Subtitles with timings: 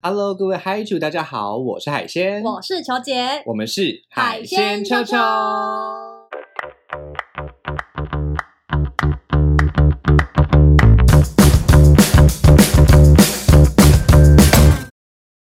[0.00, 5.16] Hello，各位嗨主，大家好，我是海鲜，我是球姐，我们是海鲜秋秋。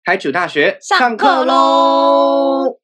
[0.05, 2.79] 海主大学上课喽！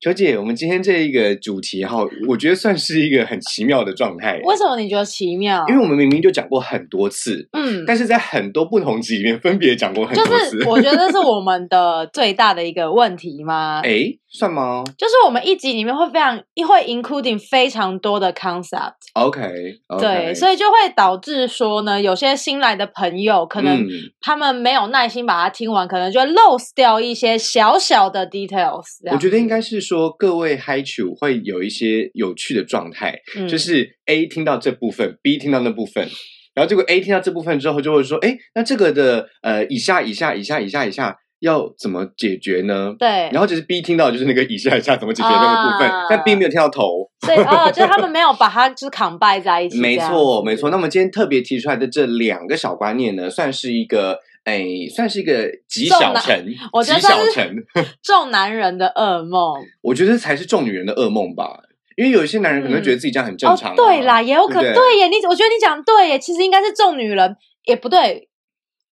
[0.00, 1.98] 球姐，我们今天这一个主题哈，
[2.28, 4.40] 我觉得算是一个很奇妙的状态。
[4.44, 5.64] 为什么你觉得奇妙？
[5.68, 10.60] 因为我们明明就讲过很多次，嗯，但是在很多不同集里面分别讲过很多就次。
[10.60, 13.80] 是我觉得这是我们的最大的一个问题吗？
[13.82, 19.40] 哎，算吗就是我们一集里面会非常会 including 非常多的 concept，？OK，,
[19.88, 23.88] o k 对，所以就会导致说呢，有些新来的朋友可能嗯
[24.20, 28.84] 他们没有耐心把它听完，可能就会 lose 掉一些小小的 details。
[29.10, 36.06] 我觉得应该是说，各位嗨主会有一些有趣的状态，嗯就是 A 听到这部分，B 听到那部分，
[36.54, 42.94] 然后结果 A 听到这部分之后，就会说，哎，那这个的呃以下以下以下以下以下要怎么解决呢？
[42.98, 47.08] 对，然后就是 B 听到就是那个以下以下怎么解决那个部分，啊但 B 没有听到头。
[47.26, 49.80] 所以哦，就是他们没有把它就是 combine 在一起。
[49.80, 50.70] 没错没错。
[50.70, 54.18] 那么今天特别提出来的这两个小观念呢，算是一个
[54.48, 56.34] 哎，算是一个极小成，
[56.72, 57.56] 我觉得极小算是成。
[58.02, 59.62] 众男人的噩梦。
[59.82, 61.60] 我觉得才是重女人的噩梦吧。
[61.96, 68.27] 因为有一些男人可能觉得自己这样很正常、啊哦，对啦，也有可对对对耶，你我觉得你讲对耶，其实应该是重女人，也不对。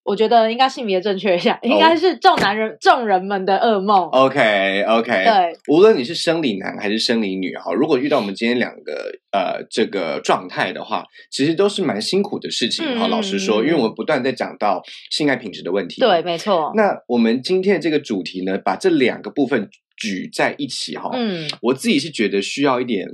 [0.05, 4.07] 我觉得应该性别正确一下，应该是众男人、众人们的噩梦。
[4.09, 13.07] OK OK，对，无论你是生理男还是生理女哈，如果遇到我们今天两个呃这个状态的话，其实都是蛮辛苦的事情哈。
[13.07, 15.99] 嗯老实说，嗯因为我们不断在讲到性爱品质的问题。
[15.99, 16.71] 对，，没错。
[16.75, 19.67] 那我们今天的这个主题呢，把这两个部分
[19.97, 23.07] 举在一起哈，嗯我自己是觉得需要一点。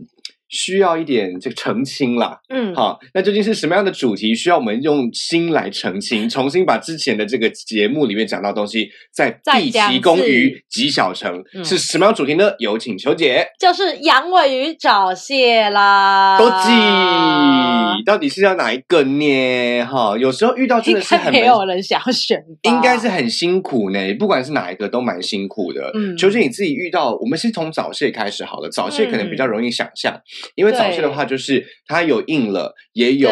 [0.51, 11.65] 需要一点这个澄清啦，嗯，好，那究竟是什么样的主题需要我们用心来澄清，重新把之前的这个节目里面讲到的东西再毕其功于极小成，嗯。
[11.71, 12.51] 是什么样的主题呢？
[12.59, 13.47] 有请球姐。
[13.57, 16.37] 就是阳痿与早泄啦。
[16.37, 19.83] 多记，到底是要哪一个呢？
[19.85, 25.91] 哈，有时候遇到真应的是很没有人想要选吧，应该是很辛苦呢，不管是哪一个都蛮辛苦的。
[25.93, 26.17] 嗯。
[26.17, 30.13] 球姐你自己遇到，我们是从早泄开始好了，早泄可能比较容易想象，
[30.55, 33.29] 因为早泄的话就是它有硬了，也有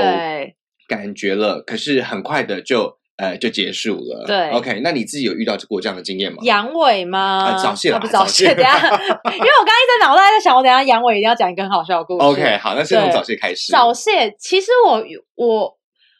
[0.88, 4.25] 感觉了，可是很快的就呃就结束了。
[4.25, 6.38] 对，OK，那你自己有遇到过这样的经验吗？
[6.44, 7.19] 阳痿吗？
[7.46, 8.53] 啊早泄不早泄。
[8.56, 12.25] 等下， 因为我刚刚一直在脑袋在想，我等下阳痿一定要讲一个很好笑的故事。
[12.25, 13.72] OK，好，那先从早泄开始。
[13.72, 15.03] 早泄，其实我
[15.36, 15.78] 我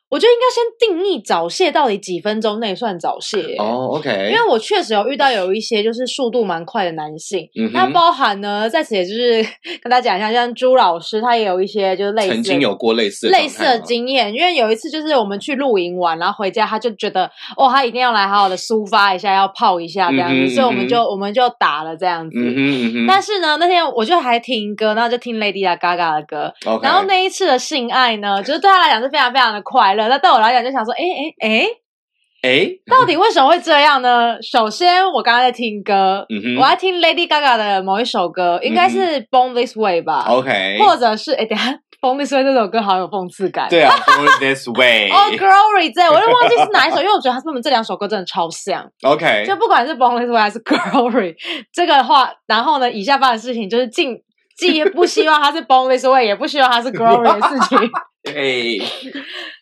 [0.09, 3.56] 我觉得应该先定义早泄到底几分钟内算早泄。
[3.58, 9.46] 哦，OK，因为我确实有遇到有一些就是速度蛮快的男性，嗯那包含呢，在此也就是
[9.81, 22.36] 跟大家讲一下，像朱老师他也有一些就是类似曾经有过类似的类似的经验，因为有一次就是我们去露营玩，然后回家他就觉得哦，他一定要来好好的抒发一下，要泡一下这样子，嗯哼所以我们就我们就打了这样子。
[22.36, 29.99] 嗯哼嗯哼，但是呢，那天我就还听歌，然后就听 Lady Gaga 的歌然后那一次的性爱呢，就是对他来讲是非常非常的快乐。
[30.08, 31.68] 那对我来讲就想说，哎哎哎，
[32.42, 34.38] 哎，到底为什么会这样呢？
[34.42, 39.00] 首先，我刚刚在听歌，嗯我在听 Lady Gaga 的某一首歌，应该是
[39.30, 43.68] 《Born This Way》吧，OK，或者是哎，等下《Born This Way》这首歌好有讽刺感。
[43.70, 48.90] 对啊，Born This Way，哦、Glory 这，我就忘记是哪一首，因为我觉得他们这两首歌真的超像。
[49.04, 51.36] OK，就不管是 Born This Way 还是 Glory
[51.74, 54.16] 这个话，然后呢，以下发生的事情就是尽
[54.58, 57.78] 既不希望它是 Born This Way，也不希望它是 Glory 的事情。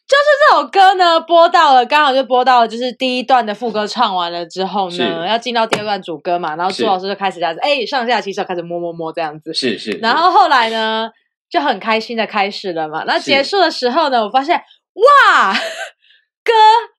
[0.07, 6.83] 哎，这首歌呢，播到了，刚好就播到了，就是第一段的副歌唱完了之后呢，要进到第二段主歌嘛，然后是。
[6.83, 11.09] 朱老师就开始这样子，哎，上下其手开始摸摸摸这样子，是是，然后后来呢，
[11.49, 13.03] 就很开心的开始了嘛。
[13.05, 15.53] 那是结束的时候呢，我发现哇，
[16.43, 16.53] 歌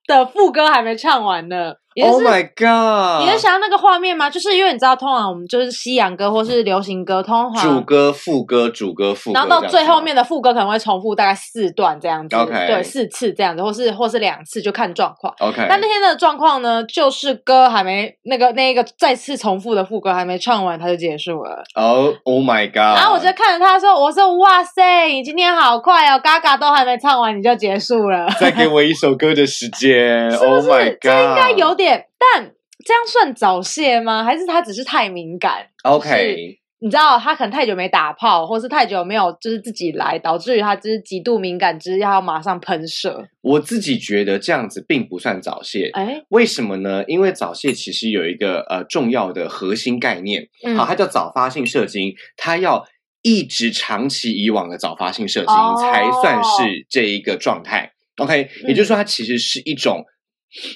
[0.05, 4.29] 的副歌还没唱完呢，Oh 是 my God，你能想到那个画面吗？
[4.29, 7.81] 就是因为你知道，通常我们就是西洋歌或是流行歌，通常主。
[7.89, 15.33] 歌、副歌、主歌、副歌，然后到最后面的副歌可能会重复大概四段这样子 OK 对，四次这样子，或是或是两次，就看状况。
[15.39, 21.63] OK，但那天的状况呢，就是歌还没那个那一个再次重复的副歌还没唱完，它就结束了。
[21.73, 31.88] 哦，Oh my God，然后我就看着他说：“我说哇塞，你今天好快哦，嘎嘎都还没唱完你就结束了，再给我一首歌的时间 是不，Oh my God，这应该有点，
[32.19, 32.51] 但
[32.85, 34.23] 这样算早泄吗？
[34.23, 43.27] 还是他只是太敏感？OK，你知道他可能太久没打炮，或是太久没有就是自己来，导致于他就是极度敏感，之要马上喷射。
[43.41, 45.89] 我自己觉得这样子并不算早泄。
[45.93, 47.03] 哎，为什么呢？
[47.07, 52.85] 因为早泄其实有一个呃重要的核心概念，嗯好，它叫早发性射精，它要
[53.21, 57.91] 一直长期以往的早发性射精、哦才算是这一个状态。
[58.15, 60.05] OK，、嗯也就是说，它其实是一种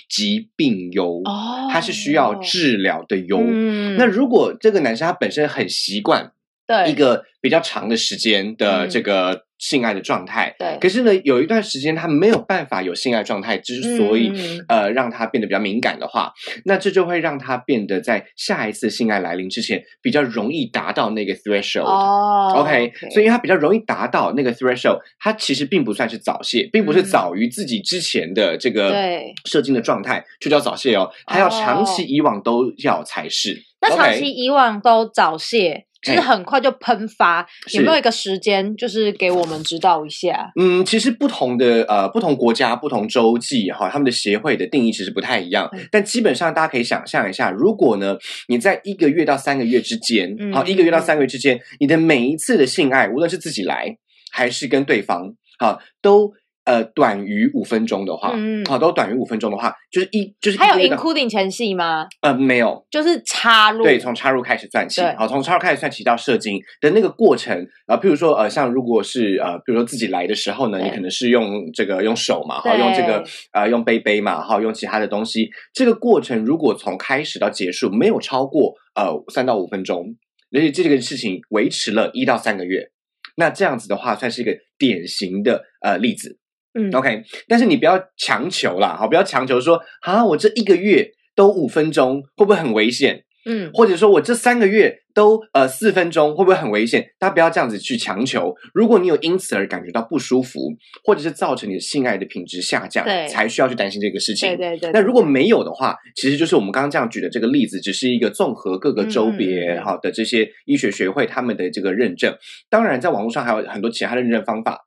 [0.10, 3.40] 疾病忧，哦，他是需要治疗的忧。
[3.42, 6.32] 嗯那如果这个男生他本身很习惯
[6.68, 10.78] 对一个比较长的时间的嗯这个性爱的状态，对。
[10.82, 14.30] 可是呢，有一段时间他没有办法有性爱状态，之所以、
[14.68, 16.34] 呃让他变得比较敏感的话，
[16.66, 21.86] 那这就会让他变得在下一次性爱来临之前比较容易达到那个 threshold。
[21.86, 27.06] 哦 OK，所以他比较容易达到那个 threshold，他其实并不算是早泄，并不是嗯。
[27.06, 29.34] 早于自己之前的这个对。
[29.46, 32.06] 射精的状态就叫早泄哦，他要长期哦。
[32.10, 33.64] 以往都要才是。
[33.80, 40.52] 那长期以往都早泄，就是很快就喷发，有没有一个时间，就是给我们知道一下？
[40.60, 45.70] 嗯，其实不同的呃不同国家、不同洲际哈，他们的协会的定义其实不太一样。
[45.74, 48.18] 嗯但基本上大家可以想象一下，如果呢
[48.48, 53.98] 你在一个月到三个月之间，嗯好、一个月到三个月之间，你的每一次的性爱，无论是自己来
[54.32, 56.34] 还是跟对方，好都。
[56.66, 62.08] 呃，短于五分钟的话，嗯好，都短于五分钟的话，就是一就是还有 including 前戏吗？
[62.22, 67.54] 呃没有，就是插入，对，从插入开始算起对，好，从插入开始算起到射精的那个过程
[67.86, 73.22] 啊、呃，譬如说呃，像如果是呃，比如说自己来的时候呢，你可能是用这个用手嘛，好，用这个
[73.52, 80.16] 呃用杯杯嘛，好，用其他的东西，这个过程如果从开始到结束没有超过呃三到五分钟，
[80.56, 82.90] 而且这个事情维持了一到三个月，
[83.36, 86.40] 那这样子的话算是一个典型的呃例子。
[86.74, 93.24] 嗯 OK，但是你不要强求啦，好，不要强求说啊，我这一个月都五分钟，会不会很危险？
[93.46, 97.06] 嗯，或者说我这三个月都呃四分钟，会不会很危险？
[97.20, 98.56] 大家不要这样子去强求。
[98.74, 100.72] 如果你有因此而感觉到不舒服，
[101.04, 104.48] 或者是造成你的性爱的品质下降，对才需要去担心这个事情。
[104.48, 104.92] 对对对。
[104.94, 112.34] 那如果没有的话，其实就是我们刚刚这样举的这个例子，只是一个综合各个州嗯嗯别嗯哈的这些医学学会他们的这个认证。
[112.70, 114.80] 当然，在网络上还有很多其他的认证方法。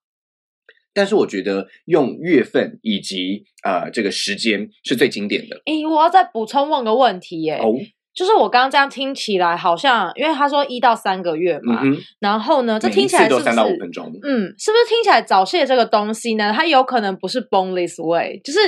[0.96, 7.74] 但是我觉得用月份以及呃这个时间是最经典的诶，我要再补充问个问题耶，哦。
[8.14, 14.10] 就是我刚刚这样听起来好像，因为他说一到三个月嘛，嗯，然后呢，这听起来是不是三到五分钟。
[14.22, 16.50] 嗯，是不是听起来早泄这个东西呢？
[16.50, 18.58] 它有可能不是 boneless way，就是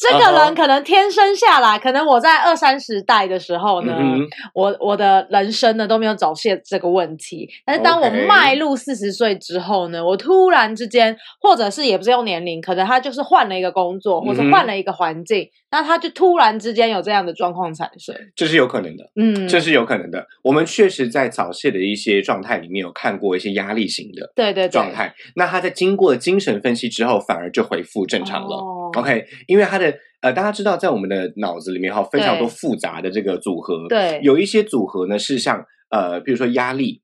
[0.00, 7.48] 这个人可能天生下来，可能我在二三十代的时候呢，嗯我我的人生呢都没有早泄这个问题。
[7.66, 18.14] 但是当我迈入四十岁之后呢，我突然之间，或者是也不是用年龄，可能他就是换了一个工作，或者换了一个环境，那他就突然之间有这样的状况产生。
[18.34, 20.26] 这是有可能的，嗯，这是有可能的。
[20.42, 28.56] 我们确实在早泄的一些状态里面有看过一些压力型的对对对状态，那他在经过精神分析之后，反而就恢复正常了。
[28.56, 37.02] 哦 OK，因为他的呃，大家知道，在我们的脑子里面哈，非常多复杂的这个组合，对有一些组合呢是像呃，比如说压力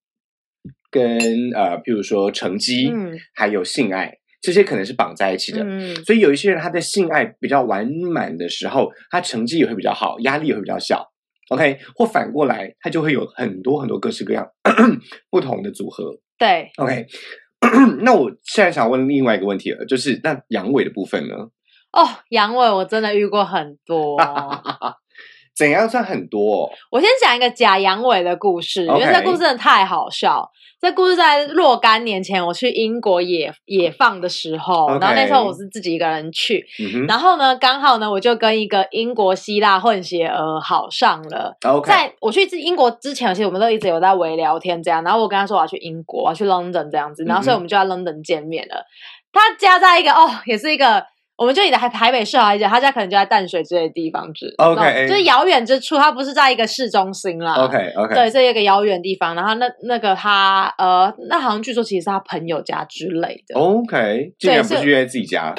[0.90, 1.18] 跟
[1.54, 5.62] 呃，比如说成绩，嗯还有性爱，这些可能是绑在一起的。
[5.64, 11.12] 嗯所以有一些人他在性爱比较完满的时候，他成绩也会比较好，压力也会比较小。
[11.48, 14.46] OK，或反过来，他就会有很多很多各式各样
[15.30, 16.18] 不同的组合。
[16.36, 16.68] 对。
[16.76, 17.06] OK，
[18.02, 21.34] 那我现在想问另外一个问题了，就是那阳痿的部分呢？
[21.96, 24.16] 哦，阳痿我真的遇过很多。
[25.56, 26.70] 怎样算很多、哦？
[26.90, 30.46] 我先讲一个假阳痿的故事，因为这故事真的太好笑。
[30.78, 41.56] 这故事在若干年前，我去英国野野放的时候然后那时候我是自己一个人去，嗯然后呢，刚好呢，我就跟一个英国希腊混血儿好上了。
[41.66, 45.02] ，OK，在我去英国之前，其实我们都一直有在微聊天这样。
[45.02, 48.84] 然后我跟他说我要去英国，我要去 London 这样子，然后所以我们就在 London 见面了。
[49.32, 51.02] 他家在一个哦，也是一个，
[51.36, 57.54] 我们就以台台北市好一点，他家可能就在淡水之类的地方之 OK 就是遥远之处，他不是在一个市中心啦。
[57.54, 65.54] OK OK，对，这一个遥远地方，然后那那个他呃，那好像据说其实是他朋友家之类的，OK，竟然不是是约在自己家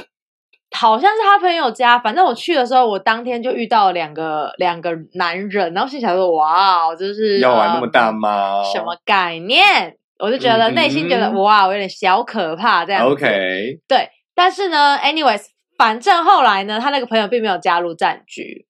[0.71, 1.97] 好像是他朋友家。
[1.97, 8.63] 反正我去的时候，我当天就遇到两个两个男人，然后心想说：“哇，就是要玩那么大呃吗？
[8.63, 13.13] 什么概念？”我就觉得嗯内心觉得、嗯哇，我有点小可怕这样子。
[13.13, 15.43] ？OK，对，但是呢，anyways，
[15.77, 18.65] 反正后来呢，他那个朋友并没有加入战局。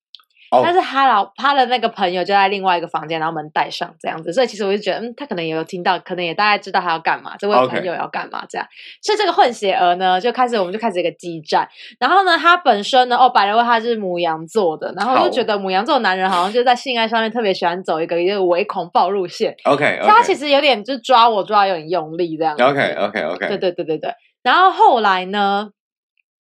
[0.50, 8.66] 哦但是他老他的那个朋友就在另外一个房间，然后门带上这样子，所以其实我就觉得，嗯，他可能也有听到，可能也大概知道他要干嘛，这位朋友要干嘛这样。
[9.02, 11.68] 所以这个混血儿呢，就开始我们就开始一个激战。
[12.00, 22.64] 然后呢，他本身呢，哦，百人问他是母羊座的，然后我就觉得母羊座的男人好像就在性爱上面特别喜欢走一个一个唯恐暴露线，OK，所以他其实有点就是抓我抓得有点用力这样子。
[22.64, 24.14] OK OK OK，对对对对对。
[24.44, 25.72] 然后后来呢，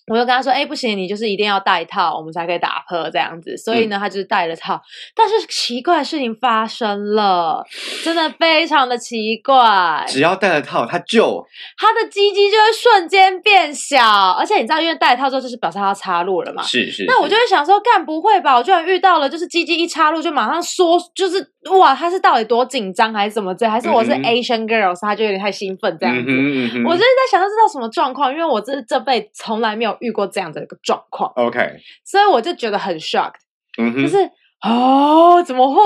[0.07, 4.81] 我就跟他说：“哎、不行，你就是一定要戴套，我们才可以打破这样子。”所以呢，他就是戴了套。
[5.13, 7.61] 但是奇怪的事情发生了，
[8.05, 11.45] 真的非常的奇怪，只要戴了套，他就
[11.77, 16.63] 他的鸡鸡就会瞬间变小，而且你知道，因为戴了套之后就是表示他要插入了嘛。
[16.63, 17.03] 是是。
[17.05, 18.55] 那我就会想说，干不会吧？
[18.55, 21.45] 我居然遇到了，就是鸡鸡一插入就马上缩，就是
[21.77, 23.69] 哇，他是到底多紧张还是怎么着？
[23.69, 26.21] 还是我是 Asian girls，他就有点太兴奋这样子。
[26.21, 33.39] 嗯哼嗯哼我就是在想，他知道什么状况，因为我这这辈子从来没有遇过这样的一个状况，OK，所以我就觉得很 shocked，
[33.77, 34.17] 嗯，就是
[34.61, 35.81] 哦，怎么会？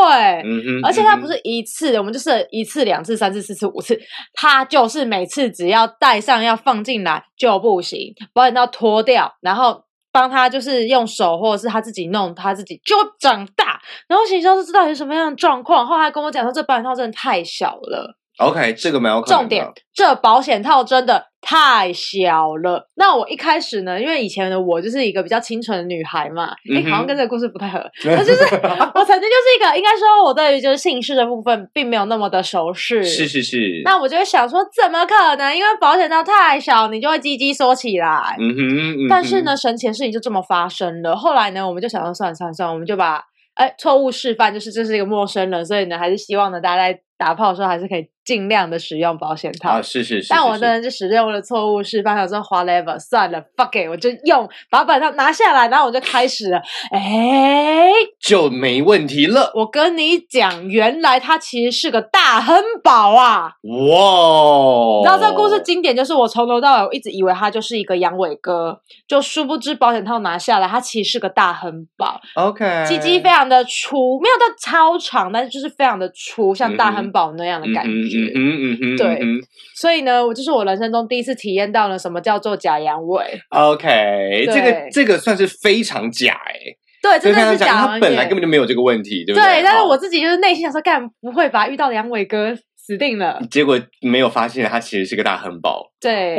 [0.46, 4.00] 嗯哼，而且他不是一次，我们就是一次、两次、三次、四次、五次，
[4.34, 13.82] 他就是每次只要戴上要放进来就不行，保险套脱掉，然后帮他就是用手或者是他自己弄，他自己就长大。
[14.08, 15.86] 然后心说这到底是什么样的状况？
[15.86, 18.18] 后来跟我讲说，这保险套真的太小了。
[18.38, 19.40] OK，这个没有可能。
[19.40, 22.90] 重点，这保险套真的太小了。
[22.96, 27.80] 那我一开始呢，因为以前的我就是一个比较清纯的女孩嘛，哎、嗯好像跟这个故事不太合。
[28.06, 33.04] 那就是我曾经就是一个，应该说我对于就是姓氏的部分并没有那么的熟识。
[33.04, 35.56] 是是是，那我就会想说，怎么可能？
[35.56, 38.36] 因为保险套太小，你就会鸡鸡缩起来。
[38.40, 41.16] 嗯哼，嗯哼但是呢，，神奇的事情就这么发生了。
[41.16, 43.22] 后来呢，我们就想说，算了算了算了，我们就把
[43.56, 49.72] 哎错误示范，就是这是一个陌生人，所以呢，还是希望呢大家在打炮的时候还是可以尽量的使用保险套。
[49.72, 56.62] 啊，是是是，但我是真的就使用了错误示范，想说 whatever，算了，fuck it，我就用把保险套拿下来，然后我就开始了。
[56.92, 59.52] 哎，就没问题了。
[59.56, 63.54] 我跟你讲，原来它其实是个大亨宝啊！
[63.64, 77.90] 哇，你知道这个故事经典，就是我从头到尾我一直以为它就是一个阳痿哥，就殊不知保险套拿下来，它其实是个大亨宝，OK，鸡鸡非常的粗，没有到超长，但是就是非常的粗，像大亨宝那样的感觉。
[77.90, 79.42] 嗯哼，对嗯哼
[79.76, 83.24] 所以呢，我就是我人生中第一次体验到了什么叫做假阳痿。
[83.50, 86.54] OK，这个这个算是非常假哎，
[87.02, 87.88] 对，真的是假阳痿。
[87.88, 91.68] 他本来根本就没有这个问题，对不对，对但是我自己就是内心想说，干不会吧？
[91.68, 93.42] 遇到阳痿哥死定了。
[93.50, 95.92] 结果没有发现他其实是个大亨宝。
[96.00, 96.36] 对，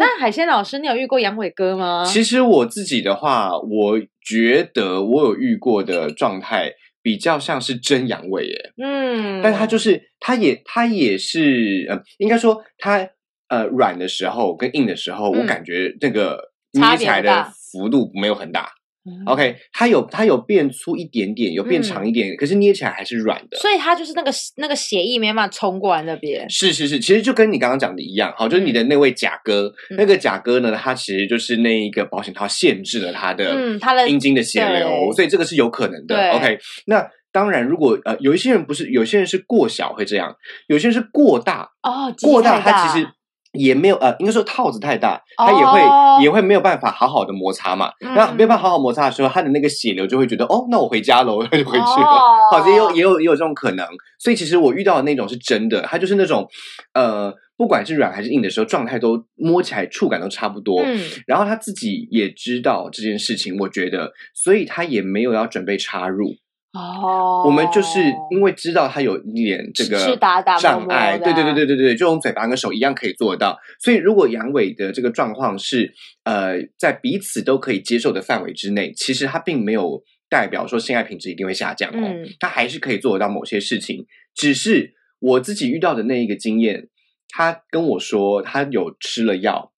[0.00, 2.04] 那海鲜老师，你有遇过阳痿哥吗？
[2.04, 6.72] 其实我自己的话，我觉得我有遇过的状态
[7.02, 13.08] 比较像是真阳痿耶，嗯，但它就是它也它也是呃，应该说它
[13.48, 18.72] 呃软的时候跟硬的时候，我嗯感觉那个捏起来的幅度没有很大。
[19.04, 23.58] 嗯 OK，它有它有变粗一点点，有变嗯长一点，可是捏起来还是软的。
[23.58, 26.48] 所以它就是那个那个血液没办法冲过来那边。
[26.48, 36.30] 是是是，其实就跟你刚刚讲的一样，好，就是你的那位甲哥，嗯那个甲哥呢，他其实就是那一个保险套限制了他的嗯他的阴茎的血流，对所以这个是有可能的。
[36.30, 40.36] OK，那当然，如果呃有一些人不是，有些人是过小会这样，
[40.68, 43.08] 有些人是过大，哦，鸡过大太它其实。
[43.52, 47.90] 也没有呃，应该说套子太大，它也会、哦也会没有办法好好的摩擦嘛。
[48.00, 52.06] 嗯那没有办法好好摩擦的时候，它的那个血流就会觉得哦，那我回家喽， 就回去了。
[52.06, 53.86] 哦好，也有也有也有这种可能。
[54.18, 56.46] 所以其实我遇到的那种是真的，它就是那种
[56.92, 60.82] 呃，不管是软还是硬的时候，状态都摸起来触感都差不多。
[60.84, 66.34] 嗯然后他自己也知道这件事情，我觉得，所以他也没有要准备插入。
[66.72, 68.00] 哦，我们就是
[68.30, 70.16] 因为知道他有一点这个
[70.58, 73.58] 障碍，对对对对对对，就用嘴巴跟手一样可以做得到。
[73.78, 75.92] 所以如果阳痿的这个状况是
[76.24, 84.06] 呃在彼此都可以接受的范围之内，其实他并没有代表说性爱品质一定会下降哦，嗯他还是可以做得到某些事情。
[84.34, 86.88] 只是我自己遇到的那一个经验，
[87.28, 89.72] 他跟我说他有吃了药，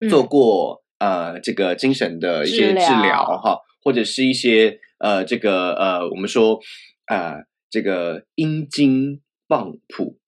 [0.00, 6.58] 嗯做过呃这个精神的一些治疗哈，或者是一些呃这个呃我们说
[7.06, 7.36] 呃
[7.70, 10.18] 这个阴茎棒谱，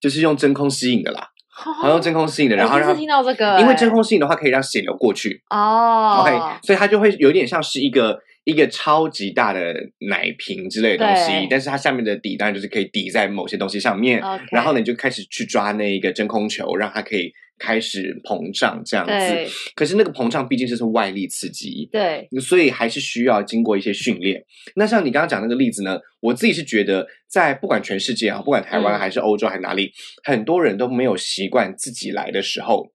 [0.00, 1.28] 就是用真空吸引的啦，
[1.80, 8.18] 好用真空吸引的，然后让听到这个，因为哎真空吸引的话可以让血流过去、哦 o k 所以它就会有点像是一个。
[8.44, 9.72] 一个超级大的
[10.10, 19.52] 奶瓶之类的东西，但是它下面的底当然就是可以抵在某些东西上面 OK 然后呢，你就开始去抓那一个真空球，让它可以开始膨胀这样子。
[19.76, 24.42] 可是那个膨胀毕竟是是外力刺激，对，所以还是需要经过一些训练。
[24.74, 29.92] 那像你刚刚讲那个例子呢，我自己是觉得，在不管全世界啊，不管台湾嗯还是欧洲还是哪里，
[30.24, 32.92] 很多人都没有习惯自己来的时候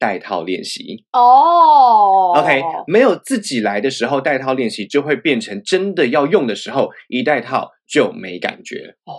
[0.00, 1.04] 带套练习。
[1.12, 8.96] 哦 OK，没有自己来的时候带套练习，就会变成真的要用的时候，一带套就没感觉。
[9.04, 9.14] 哦，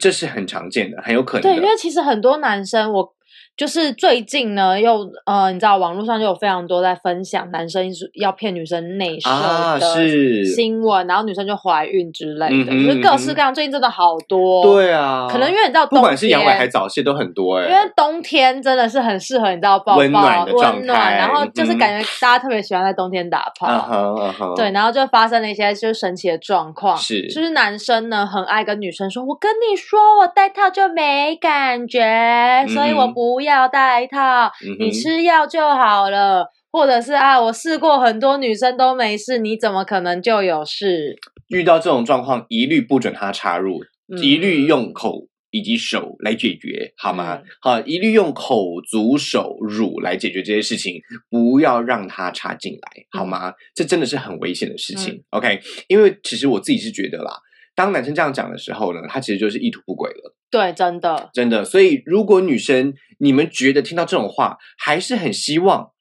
[0.00, 3.14] 这是很常见的，很有可能对，因为其实很多男生我。
[3.58, 13.52] 就是最近呢，又呃，你知道网络上就有非常多在分享男生要骗女生内射啊的新闻，然后女生就怀孕之类的，嗯就是各式各样。
[13.52, 24.54] 最近真的好多，，对啊，可能因为你知道，不管是阳痿还早泄都很多哎、因为冬天真的是很适合你知道抱抱温暖的温暖，然后就是感觉大家特别喜欢在冬天打炮。
[24.54, 27.26] 对，然后就发生了一些就是神奇的状况，是。
[27.26, 41.16] 就是男生呢很爱跟女生说：“我跟你说，我戴套就没感觉，所以我不要戴套，你吃药就好了。”或者是啊，我试过很多女生都没事，你怎么可能就有事？
[41.48, 47.36] 遇到这种状况，一律不准他插入，嗯一律用口以及手来解决，好吗？
[47.36, 51.00] 嗯好，一律用口、足、手、乳来解决这些事情，
[51.30, 53.54] 不要让他插进来，好嗯吗？
[53.74, 55.24] 这真的是很危险的事情。
[55.30, 57.32] OK，因为其实我自己是觉得啦，
[57.78, 60.34] 当男生这样讲的时候呢，他其实就是意图不轨了。
[60.50, 61.64] 对，真的，真的。
[61.64, 65.92] 所以，如果女生你们觉得听到这种话，还是很希望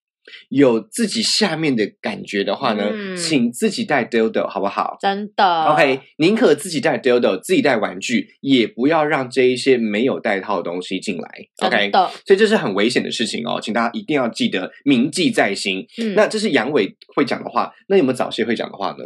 [0.50, 4.98] 有自己下面的感觉的话呢，嗯请自己带 dildo 好不好？
[5.00, 5.66] 真的。
[5.66, 11.30] OK，宁可自己带 dildo，自己带玩具，也不要让这一些没有带套的东西进来。
[11.60, 11.92] OK，
[12.26, 15.86] 所以这是很危险的事情哦，请大家一定要记得铭记在心。
[16.02, 19.06] 嗯，那这是阳痿会讲的话，那有没有早泄会讲的话呢？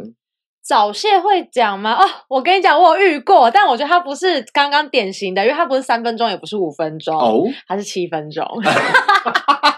[0.62, 1.94] 早泄会讲吗？
[1.94, 8.46] 哦，我跟你讲，我有遇过，但我觉得他不是刚刚典型的，因为他不是三分钟，也不是五分钟，哦，它是七分钟。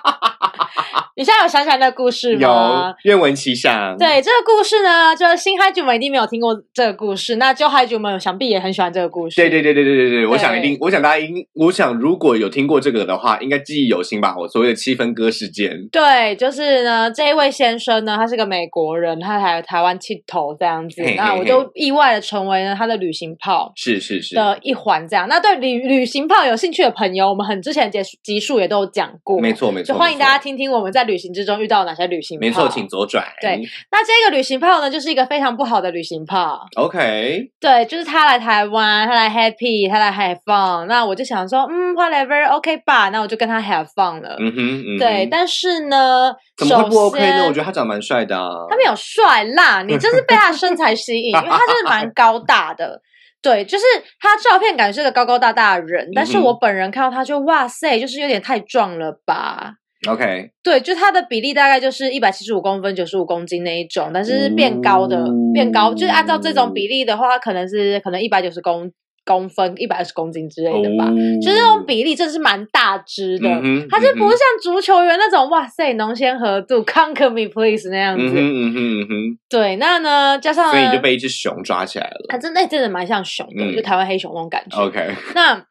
[1.16, 2.94] 你现在有想起来那个故事吗有吗？
[3.04, 3.96] 愿闻其详。
[3.96, 9.36] 对这个故事呢，就是新嗨主们一定没有听过这个故事，那旧嗨主们想必也很喜欢这个故事。
[9.36, 14.34] 对对对对对对对，我想一定，我想大家应，我想如果有听过这个的话，应该记忆犹新吧？
[14.36, 15.86] 我所谓的七分割事件。
[15.92, 23.72] 对，就是呢，这一位先生呢，他是个美国人，他来台湾剃头这样子，嘿嘿嘿那我就意外的成为了他的旅行炮。
[23.76, 25.28] 是是是，的一环，这样。
[25.28, 30.34] 那对旅旅行炮有兴趣的朋友，我们很之前结集集数也都有讲过，没错没错，就欢迎大家。
[30.44, 32.46] 听听我们在旅行之中遇到哪些旅行炮。
[32.46, 33.24] 没错，请左转。
[33.40, 36.66] 对那这个旅行炮呢，就是一个非常不好的旅行炮。
[36.76, 40.86] ，OK，对，就是他来台湾，他来 happy，他来 have fun。
[40.86, 43.08] 那我就想说，嗯，whatever，OK、吧。
[43.10, 44.36] 那我就跟他 have fun 了。
[44.40, 47.44] 嗯哼，嗯哼对，但是呢，怎么会不 OK 呢？
[47.46, 48.48] 我觉得他长得蛮帅的啊。
[48.68, 53.00] 他没有帅辣， 你真是被他身材吸引，因为他真的蛮高大的。
[53.42, 53.84] 对，就是
[54.18, 59.74] 他照片感觉是个高高大大的人，但是我本人看到他就哇塞，就是有点太壮了吧。
[60.08, 68.90] OK，对，就它的比例大概就是一百七十五公分、九十五公斤那一种，但是是变高的，变高，就是按照这种比例的话，他可能是可能一百九十公
[69.26, 71.06] 公分、一百二十公斤之类的吧。
[71.40, 78.22] 就是那种比例真的是蛮大只的，哦嗯哼他就不像足球员那种哇塞浓鲜合度，conquer me please 那样子。
[78.22, 82.26] 嗯哼嗯哼嗯哼，对，那呢加上所以你就被一只熊抓起来了。
[82.28, 84.78] 啊，真的真的蛮像熊的，嗯就台湾黑熊那种感觉。
[84.78, 85.64] OK，那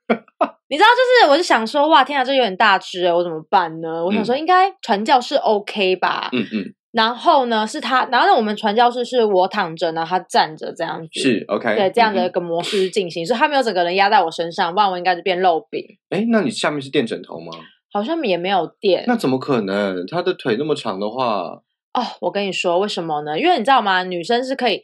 [0.69, 4.03] 你知道，就是我就想说，哇，天啊，这有点大只欸我怎么办呢？
[4.03, 6.29] 我想说，应该传教士 OK 吧？
[6.31, 15.83] 嗯嗯，然后呢，是他，然后呢，我们传教士是我躺着呢，他站着这样子，是 OK，对这样的嗯一个模式进行，所以他没有整个人压在我身上，不然我应该是变肉饼。
[16.09, 16.17] 哼。
[16.17, 17.51] 哎，那你下面是垫枕头吗？
[17.91, 20.03] 好像也没有垫那怎么可能？
[20.07, 21.61] 他的腿那么长的话，
[21.93, 22.01] 哦。
[22.21, 23.39] 我跟你说，为什么呢？
[23.39, 24.03] 因为你知道吗？
[24.03, 24.81] 女生是可以，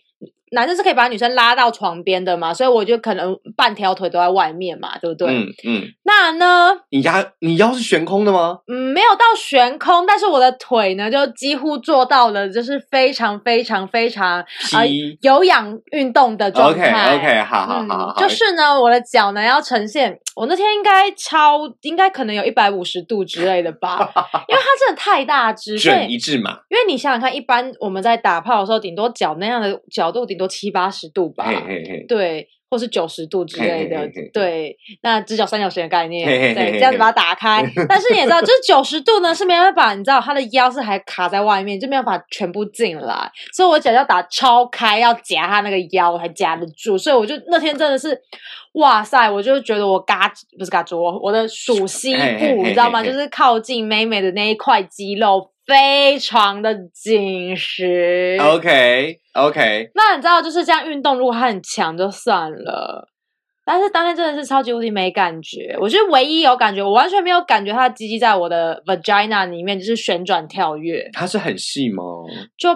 [0.52, 5.28] 男生是可以把女生拉到床边的嘛，所以我就可能半条腿都在外面嘛，对不对？
[5.28, 8.60] 嗯嗯，那呢，你腰你腰是悬空的吗？
[8.68, 14.86] 嗯，没有到悬空，但是我的腿呢，就几乎做到了，就是非常非常非常呃
[15.22, 17.16] 有氧运动的状 OK 态。
[17.16, 23.98] OK，好好好好，嗯，就是呢，我的脚呢要呈现，我那天应该超，应该可能有一百五十度之类的吧，
[24.48, 26.60] 因为它真的太大只， 所准一致嘛。
[26.70, 36.26] 因为你想想看，一般我们在打炮的时候，顶多脚那样的角度，顶多七八十度吧，嘿嘿嘿，对，或是九十度之类的，对，那直角三角形的概念，
[36.56, 37.64] 对，这样子把它打开。
[37.88, 48.20] 但是你也知道，就是九十度呢是没办法，你知道他的腰是还卡在外面，就没有办法全部进来，所以我脚要打超开，要夹他那个腰才夹得住，所以我就那天真的是，
[48.74, 53.04] 哇塞，我就觉得我嘎不是嘎住我我的属膝部，你知道吗？
[53.04, 55.52] 就是靠近妹妹的那一块肌肉。
[55.70, 63.08] 非常的紧实 OK OK，那你知道就是这样运动，如果它很强就算了，
[63.64, 65.78] 但是当天真的是超级无敌没感觉。
[65.80, 72.04] 我觉得唯一有感觉，我完全没有感觉它的鸡鸡在我的 vagina 里面就是旋转跳跃，它是很细吗？
[72.58, 72.70] 就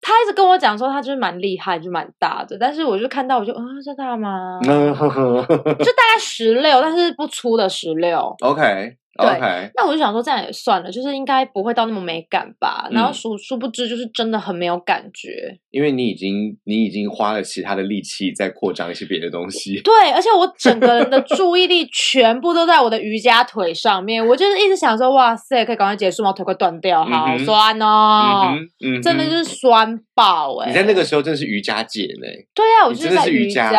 [0.00, 4.60] 他一直跟我讲说他就是蛮厉害，就蛮大的，但是我就看到我就啊、这大吗？
[4.62, 8.36] 就大概十六，但是不粗的十六。
[8.40, 12.88] OK 对那我就想说，这样也算了，就是应该不会到那么没感吧。
[12.90, 15.58] 然后嗯殊殊不知，就是真的很没有感觉。
[15.70, 19.80] 因为你已经你已经花了其他的力气在扩张一些别的东西。
[19.84, 26.32] 对，而且我整个人的注意力全部都在我的瑜伽腿上面，我就是一直想说，哇塞，可以赶快结束吗？
[26.32, 33.70] 腿快断掉，好酸哦，嗯，嗯，真的就是酸爆哎、你在那个时候真的是瑜伽界呢，对啊，我就是在瑜伽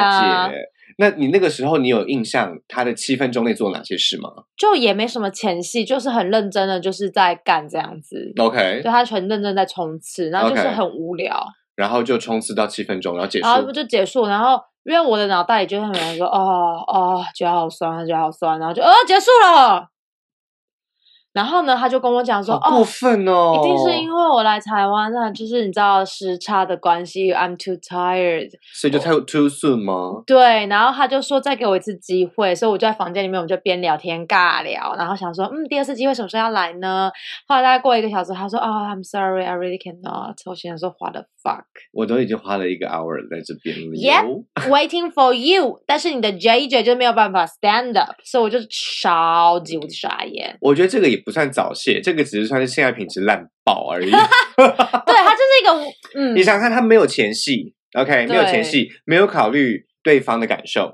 [0.50, 0.56] 界。
[1.02, 8.34] 那你那个时候你有印象他的七分钟内做哪些事吗就也没什么前戏，就是很认真的，就是在干这样子。
[8.38, 11.42] ？OK，就他很认真在冲刺，然后就是很无聊
[11.78, 13.56] 然后就冲刺到七分钟，然后结束然。
[13.56, 19.88] 后不就结束，然后因为我的脑袋里就会很说，哦哦，脚好酸，脚好酸，然后就呃结束了。
[21.40, 23.54] 然后呢，他就跟我讲说，好过哦，分哦！
[23.56, 28.50] 一定是因为我来台湾，那就是你知道时差的关系，I'm too tired。
[28.74, 30.22] 所以就太 too soon 吗？
[30.28, 37.10] 对，然后他就说再给我一次机会，所以我就在房间里面，我们就边聊天尬聊，然后想说，嗯，第二次机会什么时候要来呢？
[37.48, 40.36] 后来大概过一个小时，他说，哦，I'm sorry, I really cannot。
[40.46, 41.64] 我心想说，What the fuck？
[41.92, 44.46] 我都已经花了一个 hour 在这边了 Yep 哟。
[44.70, 50.58] waiting for you，但是你的 JJ 就没有办法 stand up，所以我就超级无敌傻眼。
[50.62, 54.10] 我觉得这个也不算早泄，这个只是算是性爱品质烂爆而已。
[54.12, 54.18] 对，
[54.58, 60.94] 他就是一个嗯你，想想看，他没有前戏，OK，没有前戏，没有考虑对方的感受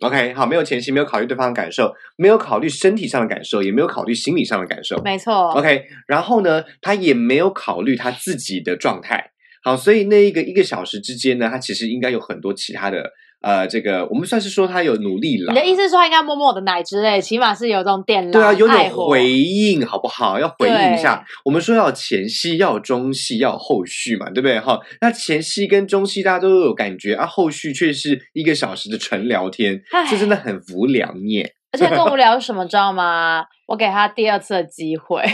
[0.00, 5.50] ，OK，好，没有前戏，没有考虑对方的感受，没有考虑身体上的感受，也没有考虑心理上的感受没错。
[5.52, 9.30] ，OK，然后呢，他也没有考虑他自己的状态。
[9.64, 13.02] 好，所以那一个一个小时之间呢，他其实应该有很多其他的，
[13.40, 15.54] 呃，这个我们算是说他有努力了。
[15.54, 20.38] 你的意思是说他应该摸摸我的奶之类，起码是有这种电对啊，有点回应，好不好？
[20.38, 21.24] 要回应一下。
[21.46, 24.60] 我们说要有前戏，要有中戏，要有后续嘛，对不对？
[24.60, 31.54] 哈，那前戏跟中戏大家都有感觉啊，后续却是一个小时的纯聊天，唉这真的很无聊耶。
[31.72, 33.44] 而且更无聊是什么，知道吗？
[33.66, 35.26] 我给他第二次的机会，我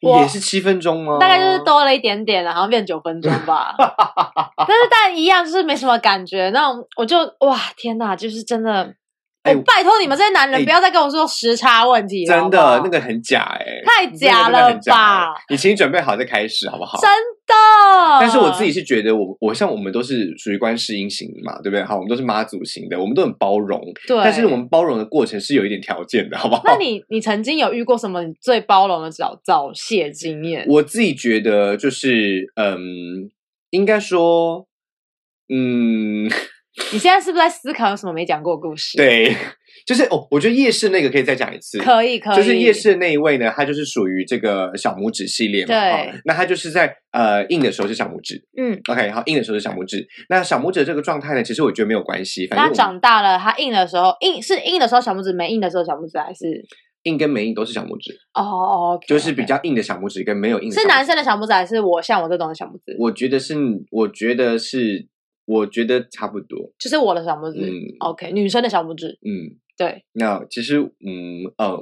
[0.00, 1.18] 也是七分钟吗？
[1.18, 3.74] 大概就是多了一点点了，好像变九分钟吧。
[4.56, 8.94] 但是但一样就是没什么感觉，那种我就哇天哪，就是真的。
[9.42, 16.98] 哎我拜托你们这些男人哎不要再跟我说时差问题了，真好不好的那个很假哎、太那个假了真的很假吧哎你请你准备好再开始好不好？
[17.00, 17.10] 真
[17.46, 17.54] 的。
[18.20, 21.82] 但是我自己是觉得我，我像我们都是属于观世音型的嘛，对不对？
[21.82, 23.80] 好，我们都是妈祖型的，我们都很包容。
[24.06, 26.62] 对，但是我们包容的过程是有一点条件的，好不好？
[26.64, 30.64] 那你你曾经有遇过什么你最包容的早早泄经验？
[30.68, 33.30] 我自己觉得就是，嗯，
[33.70, 34.66] 应该说，
[35.48, 36.30] 嗯，
[36.92, 39.36] 你现在是不是在思考有什么没讲过故事？，对，
[39.86, 41.78] 就是哦，我觉得夜市那个可以再讲一次。
[41.78, 50.06] 可以可以，就是夜市的那一位呢，他就是属于这个小拇指系列嘛，对好那他就是在呃硬的时候是小拇指嗯，，OK，好，硬的时候是小拇指。
[50.28, 56.64] 那小拇指的这个状态呢，其实我觉得没有关系，反正他长大了，他硬的时候硬是硬的时候小拇指，没硬的时候小拇指还是
[57.04, 62.94] 硬跟没硬都是小拇指，哦就是比较硬的小拇指跟没有硬的小拇是男生的小拇指还是我像我这种的小拇指？
[62.98, 63.54] 我觉得是，
[63.90, 65.06] 我觉得是，
[65.50, 67.60] 我觉得差不多，就是我的小拇指。
[67.60, 69.58] 嗯 OK，女生的小拇指，嗯。
[69.76, 71.80] 对，那其实，嗯嗯，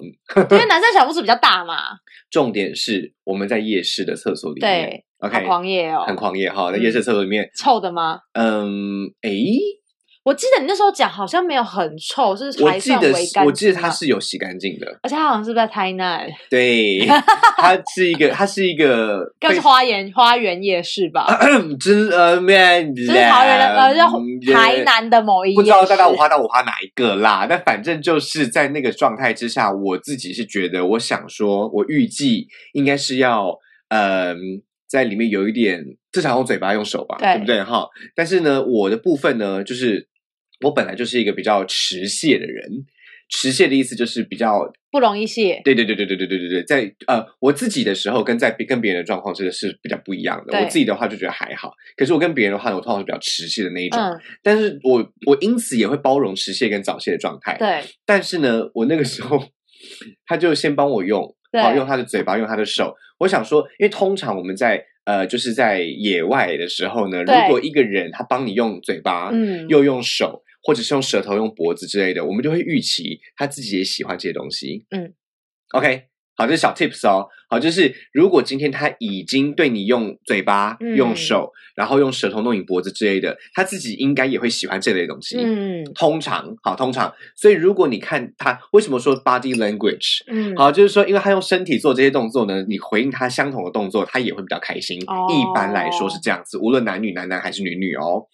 [0.53, 1.79] 因为 男生小拇指比较大嘛，
[2.31, 8.21] 重点是我们在夜市的厕所里面对，好，OK，狂野哦，很狂野哈，在嗯夜市厕所里面，臭的吗？
[8.35, 9.51] 嗯，诶，
[10.29, 16.29] 我记得你那时候讲好像没有很臭，是我还算记得是，微干我记得它是有洗干净的，而且它好像是在台南？
[16.51, 17.07] 对，
[17.57, 21.27] 它是一个，它是一个 该是花园花园夜市吧？
[21.81, 34.37] 真呃面，就是桃园的呃，就台南的某一不知道大家五花到五花哪一个啦，但反正就是在那个状态之下，我自己是觉得，我想说，我预计应该是要，嗯、
[34.87, 37.89] 在里面有一点，至少用嘴巴用手吧，对不对哈？
[38.15, 40.08] 但是呢，我的部分呢，就是
[40.63, 42.87] 我本来就是一个比较迟泄的人，
[43.29, 45.61] 迟泄的意思就是比较不容易泄。
[45.65, 50.59] 对对对对对对对对对，在呃我自己的时候跟在别跟别人的状况真的是比较不一样的。
[50.59, 54.01] 我自己的话就觉得还好，可是我跟别人的话，我通常是比较迟泄的那一种。
[54.01, 57.57] 嗯，但是我我因此也会包容迟泄跟早泄的状态。
[57.59, 59.39] 对但是呢，我那个时候
[60.27, 61.23] 他就先帮我用，
[61.63, 62.95] 好用他的嘴巴，用他的手。
[63.19, 74.85] 我想说，因为通常我们在呃就是在野外的时候呢，如果一个人他帮你用嘴巴，嗯，又用手，或者是用舌头、用脖子之类的，我们就会预期他自己也喜欢这些东西。
[74.91, 75.15] 嗯
[75.73, 76.05] ，OK，
[76.37, 77.29] 好，这是小 tips 哦。
[77.51, 85.39] 好，就是如果今天他已经对你用嘴巴、嗯用手，然后用舌头弄你脖子之类的，他自己应该也会喜欢这类东西。
[85.39, 95.03] 嗯通常，好，通常，所以如果你看他为什么说 body language，嗯，好，就是说，因为他用身体做这些动作呢，你回应他相同的动作，他也会比较开心。
[95.07, 98.27] 哦一般来说是这样子，无论男女，男男还是女女哦。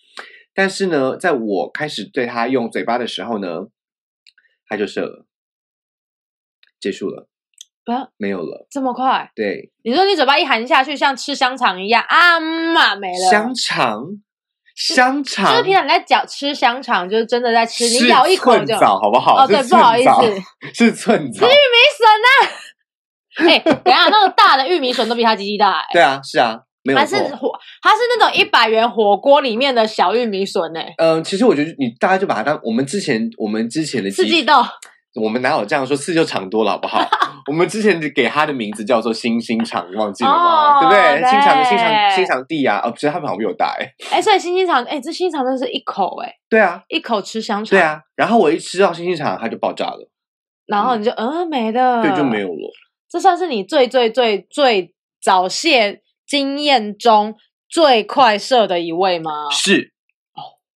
[0.55, 3.67] 但是呢，在我开始对他用嘴巴的时候呢，
[4.69, 5.27] 他就射了。
[6.81, 7.27] 结束了，
[7.87, 8.67] 啊，没有了。
[8.71, 9.31] 这么快？
[9.35, 13.31] 对，你说你嘴巴一含下去，像吃香肠一样啊嘛没了。
[13.31, 14.05] 香肠，
[14.77, 18.77] 香肠就是平常你在嚼吃香肠，就是真的在吃，你咬一口就。
[18.77, 19.45] 好不好？
[19.45, 20.11] 哦，对，不好意思，
[20.75, 21.57] 是寸枣思，是
[21.99, 22.57] 寸枣。
[23.49, 27.05] 哎、等一下，那个大的玉米笋都比它鸡鸡大、欸，对啊，是啊，没有错。
[27.05, 27.51] 它是火，
[27.83, 34.55] 它是那种一百元火锅里面的小玉米笋哎、嗯、其实我觉得你大家就把它当我们之前我们之前的四季豆，
[35.21, 35.97] 我们哪有这样说？
[35.97, 37.01] 四就长多了，好不好？
[37.47, 40.79] 我们之前给它的名字叫做星星肠，你忘记了吗？
[40.79, 41.21] 哦对不对？
[41.21, 43.87] 对新肠新肠新肠地啊，哦，其实它们好像比我大哎。
[44.11, 48.01] 哎、所以星星肠，哎、这星星肠真的是一口哎、 对啊，一口吃香肠，对，啊。
[48.17, 50.11] 然后我一吃到星星肠，它就爆炸了，
[50.67, 52.71] 然后你就嗯没了，对，就没，有了。
[53.11, 57.35] 这算是你最最最最早泄经验中
[57.69, 59.51] 最快射的一位吗？
[59.51, 59.93] 是。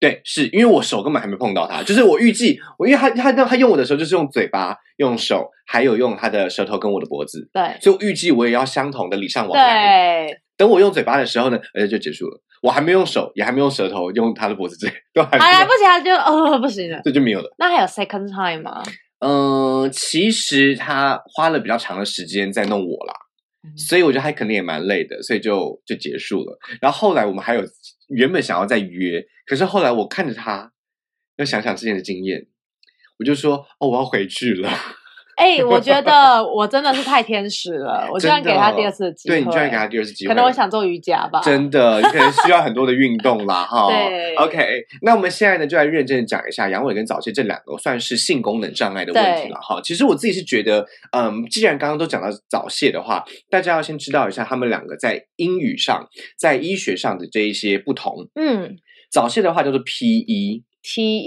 [0.01, 10.29] 对，是因为我手根本还没碰到他，就是我预计我，因为他他他用我的时候就是用嘴巴、用手，还有用他的舌头跟我的脖子，对所以我预计我也要相同的礼尚往来。
[10.29, 12.41] 对，等我用嘴巴的时候呢，呃，就结束了。
[12.63, 17.01] 我还没用手，也还没用舌头，用他的脖子这都还来不及，他就哦不行了。
[17.05, 17.53] 这就没有了。
[17.59, 18.81] 那还有 second time 吗？
[19.19, 23.28] 嗯，其实他花了比较长的时间在弄我啦，嗯
[23.77, 26.59] 所以我觉得他可能也蛮累的，所以就就结束了。
[26.81, 27.63] 然后后来我们还有
[28.09, 30.73] 原本想要再约，可是后来我看着他，
[31.37, 32.47] 又想想之前的经验，
[33.19, 34.71] 我就说哦，我要回去了。
[35.39, 39.37] 哎、 我觉得我真的是太天使了，我居然给他第二次机会。
[39.37, 41.41] 对你居然给他第二次机会，可能我想做瑜伽吧。
[41.43, 43.87] 真的，你可能需要很多的运动啦， 哈。
[43.89, 44.67] 对，OK，
[45.03, 49.81] 那我们现在呢，就来认真的讲一下阳痿跟早泄这两个算是性功能障碍的问题了，哈。
[49.81, 58.29] 其实我自己是觉得，嗯，既然刚刚都讲到早泄的话，大家要先知道一下他们两个在英语上、在医学上的这一些不同。
[58.35, 58.77] 嗯
[59.11, 61.19] 早泄的话叫做 PE，PE，T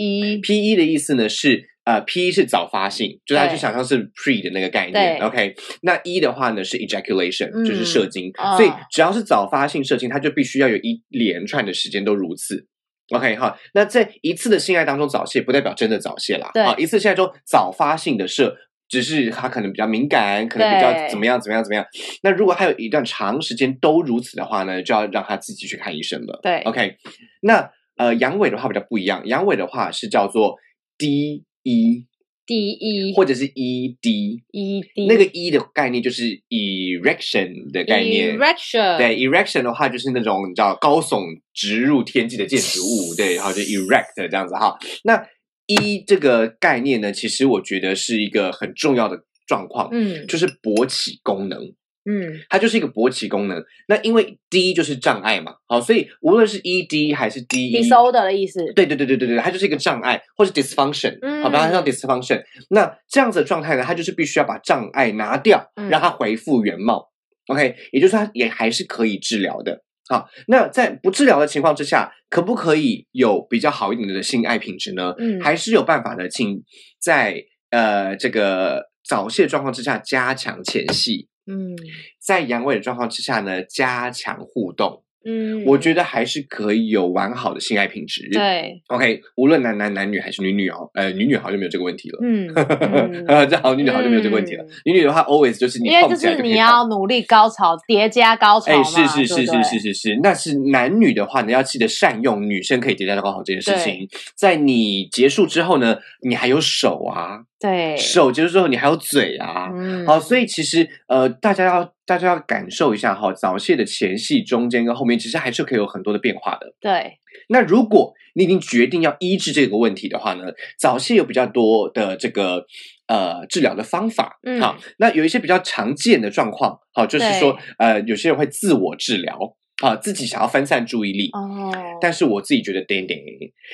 [0.69, 1.70] 一，的意思呢是。
[1.83, 5.55] 呃，P 是早发性，就是它就想象是 pre 的那个概念，OK。
[5.81, 12.67] 那 E 的话呢是 ejaculation，、嗯就是射精，哦所以只要是早发性射精，它就必须要有一连串的时间都如此。
[13.13, 16.51] OK 哈，那在一次的性爱当中早泄，不代表真的早泄啦。
[16.53, 18.55] 对啊，一次性爱中早发性的射，
[18.87, 21.85] 只是他可能比较敏感，可能比较怎么样怎么样怎么样。
[22.21, 26.39] 那如果还有一段长时间都如此的话呢，就要让他自己去看医生了。
[26.43, 26.95] 对 OK，
[27.41, 30.55] 那呃阳痿的话比较不一样，阳痿的话是叫做
[30.97, 32.05] D E
[32.45, 38.35] 第一或者是 E D，E D 那个 E 的概念就是 erection 的概念。
[38.37, 44.77] erection 对 erection 的话，就是那种你知道高耸直入天际的建筑物，对，然后就 erect 这样子哈。
[45.03, 45.25] 那
[45.67, 51.73] E 这个概念呢，其实我觉得是一个很重要的状况，嗯就是勃起功能。
[52.05, 53.63] 嗯它就是一个勃起功能。
[53.87, 58.59] 那因为 D 就是障碍嘛，好，所以无论是 ED 还是 DE，disorder 的意思。
[58.73, 62.41] 对对对对对对，它就是一个障碍或是 dysfunction，嗯好，把它叫 dysfunction。
[62.69, 67.09] 那这样子的状态呢，它就是必须要把障碍拿掉，嗯让它恢复原貌。
[67.47, 69.83] OK，也就是说它也还是可以治疗的。
[70.07, 75.13] 好，那在不治疗的情况之下，可不可以有比较好一点的性爱品质呢？
[75.17, 76.61] 嗯还是有办法的，请
[76.99, 81.75] 在呃这个早泄状况之下加强前戏，嗯
[82.19, 88.27] 在阳痿的状况之下呢，加强互动，嗯，我觉得还是可以有完好的性爱品质。
[88.31, 92.19] 对，OK，无论男男、男女还是女女哦，呃，女女好像就没有这个问题了。
[92.23, 92.47] 嗯，
[93.49, 94.63] 这好，女女好像就没有这个问题了。
[94.63, 96.55] 嗯女女的话，always 就是你因为就是你。
[96.55, 104.07] 要努力高潮叠加高潮哎，嘛，是是是是是是是，那是男女的话，你要记得善用女生可以叠加的高潮这件事情。
[104.35, 116.73] 在你结束之后呢，你还有手啊，对，手结束之后你还有嘴啊，嗯，好，所以其实呃，大家要大家要感受一下哈，早泄的前戏、中间跟后面，其实还是可以有很多的变化的。
[116.81, 117.19] 对，
[117.49, 120.45] 那如果你已经决定要医治这个问题的话呢，
[120.79, 122.65] 早泄有比较多的这个
[123.07, 124.39] 呃治疗的方法。
[124.43, 129.55] 嗯好，那有一些比较常见的状况，好，就是说呃，有些人会自我治疗。
[129.81, 132.85] 啊，自己想要分散注意力，哦，但是我自己觉得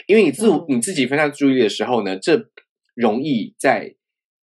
[0.05, 0.77] 因为你自我、嗯。
[0.77, 2.37] 你自己分散注意力的时候呢，这
[2.97, 3.95] 容易在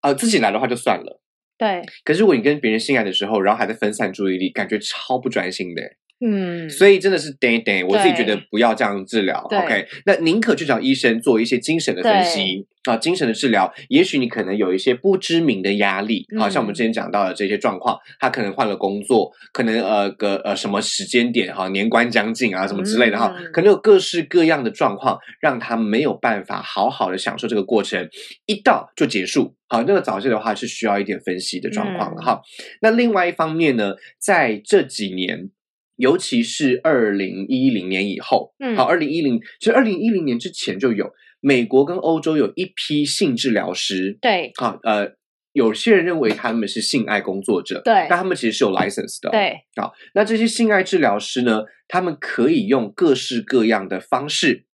[0.02, 1.20] 呃自己来的话就算了，
[1.56, 5.82] 对，可是如果你跟别人性爱的时候，然后还在分散注意力，感觉超不专心的。
[6.26, 9.38] 嗯，所以真的是 day day，我自己觉得不要这样治疗。
[9.50, 13.70] OK，那宁可去找医生做一些精神的分析啊，精神的治疗。
[13.88, 28.08] 也许你可能有一些不知名的压力，好、嗯像我们之前讲到的这些状况，他可能换了工作，可能呃个呃什么时间点哈，年关将近啊什么之类的哈，嗯可能有各式各样的状况，让他没有办法好好的享受这个过程，
[28.46, 29.54] 一到就结束。
[29.66, 32.40] 好，那个早泄的话是需要一点分析的状况了嗯哈。
[32.80, 35.50] 那另外一方面呢，在这几年，
[35.96, 45.12] 尤其是二零一零年以后，嗯好，二零一零其实二零一零年之前就有美国跟欧洲有一批性治疗师，对，啊，呃，
[45.52, 49.32] 有些人认为他们是性爱工作者，对但他们其实是有 license 的、哦。
[49.32, 54.64] 对，好，那这些性爱治疗师呢，他们可以用各式各样的方式，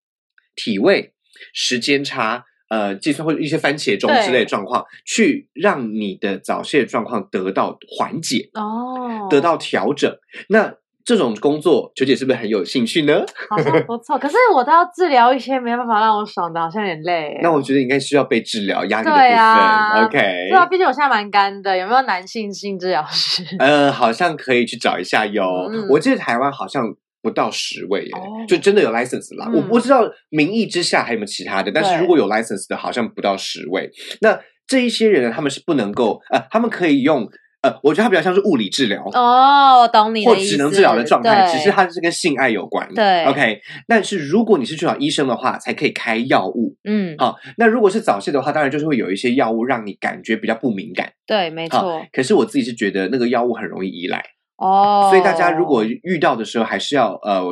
[0.55, 1.13] 体位、
[1.53, 2.47] 时间差。
[2.71, 8.49] 呃，计算或者一些番茄钟之类的状况，去让你的早泄状况得到缓解。
[8.55, 10.17] 哦，得到调整。
[10.49, 10.77] 那
[11.11, 13.21] 这种工作，球姐是不是很有兴趣呢？
[13.51, 14.17] 好像不错。
[14.17, 17.37] 可是我都要治疗一些没办法让我爽的，好像有点累。
[17.43, 19.37] 那我觉得应该需要被治疗压力的部对分。
[19.37, 20.19] 啊 OK，
[20.49, 23.43] 对啊，毕竟我现在蛮干的，有没有男性性治疗师？
[23.59, 25.43] 呃，好像可以去找一下哟。
[25.73, 26.95] 嗯我记得台湾好像。
[27.23, 29.45] 不到十位耶，哦就真的有 license 啦。
[29.49, 33.91] 嗯我不知道名义之下还有没有其他的，但是如果有 license 的，好像不到十位。
[34.23, 37.29] 那这一些人呢，他们是不能够呃，他们可以用
[37.63, 40.25] 呃，我觉得它比较像是物理治疗，哦，我懂你。
[40.25, 42.89] 或职能治疗的状态，只是它是跟性爱有关。
[42.95, 43.61] 对，OK。
[43.87, 46.75] 但是如果你是去找医生的话，才可以开药物。
[46.85, 51.13] 嗯，好，那如果是早泄的话，当然就是会有一些药物让你感觉比较不敏感。
[51.27, 52.07] 对，没好错。
[52.13, 54.25] 可是我自己是觉得那个药物很容易依赖，
[54.57, 57.45] 哦，所以大家如果遇到的时候，还是要呃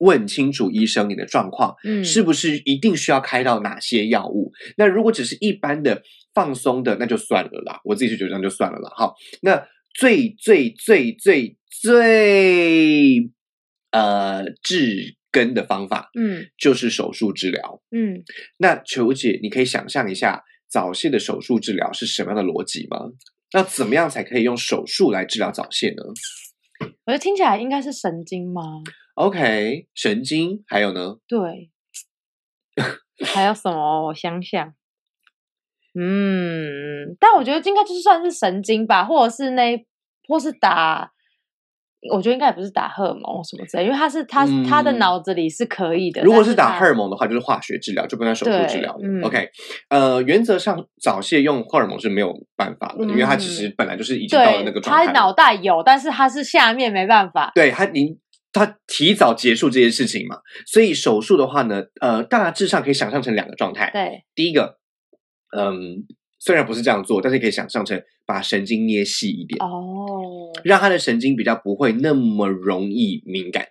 [0.00, 4.52] 问清楚医生你的状况，嗯是不是一定需要开到哪些药物？
[4.76, 6.02] 那如果只是一般的
[6.34, 7.80] 放松的，那就算了啦。
[7.84, 8.92] 我自己是觉得这样就算了啦。
[8.96, 13.30] 好，那最最最最最
[13.90, 17.82] 呃治根的方法嗯就是手术治疗。
[17.90, 18.22] 嗯，
[18.58, 22.98] 那球姐，你可以想象一下早泄的手术治疗是什么样的逻辑吗？
[23.52, 26.02] 那怎么样才可以用手术来治疗早泄呢
[27.04, 28.62] 我觉得听起来应该是神经吗？
[29.20, 31.16] ？OK，神经还有呢？
[31.28, 31.70] 对，
[33.26, 34.06] 还有什么？
[34.06, 34.72] 我想想，
[35.94, 39.76] 嗯，但我觉得应该就算是神经吧，或者是那，
[40.26, 41.12] 或是打，
[42.14, 46.22] 我觉得应该也不是打荷尔蒙什么之类，因为他是他、他的嗯脑子里是可以的。
[46.22, 49.00] 如果是打荷尔蒙的话，就是化学治疗，就不能手术治疗了。
[49.02, 49.50] 嗯 OK，
[49.90, 57.52] 呃，原则上早泄用荷尔蒙是没有办法的，因为它其实本来就是已经到了那对个状态脑袋有，但是他是下面没办法。
[57.54, 58.18] 对他，您
[58.52, 63.90] 他提早结束这件事情嘛，所以手术的话呢，呃，大致上可以想象成两个状态。
[63.92, 64.78] 对，第一个，
[65.56, 66.04] 嗯，
[66.38, 73.68] 虽然不是这样做，但是可以想象成把神经捏细一点，哦让他的神经比较不会那么容易敏感。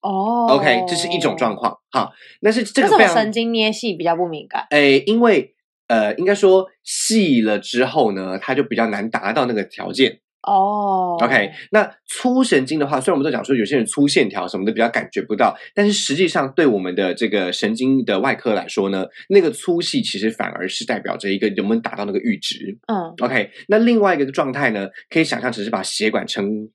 [0.00, 1.54] 哦 OK，这是一种状。
[1.54, 1.78] 况。
[1.90, 4.66] 好，但是这为什么个非常神经捏细比较不敏感？
[4.70, 5.54] 诶，因为
[5.88, 10.20] 呃，应该说细了之后呢，它就比较难达到那个条件。
[10.42, 22.78] 哦 OK，那粗神经的话，虽然我们都讲说有些人粗线条什么的比较感觉不到，但是实际上对我们的这个神经的外科来说呢，那个粗细其实反而是代表着一个能不能达到那个阈值。
[22.86, 26.68] 嗯 OK，那另外一个状态呢，可以想象只是把血管撑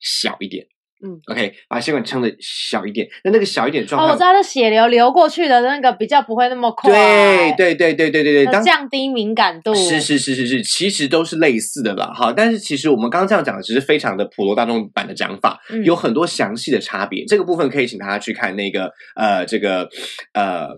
[0.00, 0.66] 小一点。
[1.04, 9.74] 嗯，OK，把血管撑的小一点，那那个小一点的状哦，态，我知道，那血流流过去的那个比较不会那么快，对对对对对对对，降低敏感度。
[9.74, 12.32] 是是是是是，其实都是类似的啦，好。
[12.32, 17.24] 但是其实我们刚刚这样讲的，只是非常的普罗大众版的讲法，嗯有很多详细的差别。
[17.26, 19.88] 这个部分可以请大家去看那个呃，这个
[20.32, 20.68] 呃。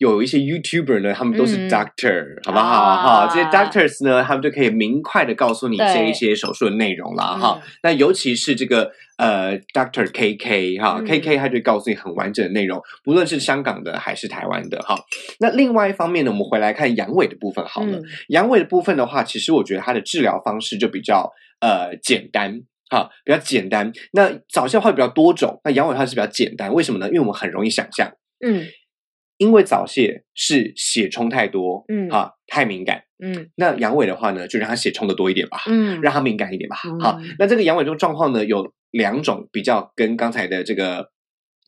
[0.00, 2.64] 有一些 YouTuber 呢，他们都是嗯 doctor，、好不好？
[2.64, 14.98] 啊哈，这些 doctors 呢，他们就可以明快的告诉你对这一些手术的内容啦，哈、嗯那尤其是这个呃，Doctor KK 哈、嗯 k k 他就告诉你很完整的内容，不论是香港的还是台湾的哈。
[15.38, 17.98] 那另外一方面呢，我们回来看阳痿的部分好了。
[17.98, 22.62] 嗯阳痿的部分的话，其实我觉得它的治疗方式就比较呃简单。
[22.88, 23.92] 哈，比较简单。
[24.14, 26.72] 那早泄的话比较多种，那阳痿的话是比较简单。
[26.72, 27.06] 为什么呢？
[27.06, 28.10] 因为我们很容易想象，
[28.44, 28.64] 嗯
[29.40, 33.04] 因为早泄是血冲太多，嗯哈，太敏感。
[33.22, 35.62] 嗯那阳痿的话呢，就让它血冲的多一点吧。
[35.66, 36.76] 嗯，让它敏感一点吧。
[36.84, 41.10] 嗯好，那这个阳痿这种状况呢，有两种比较跟刚才的这个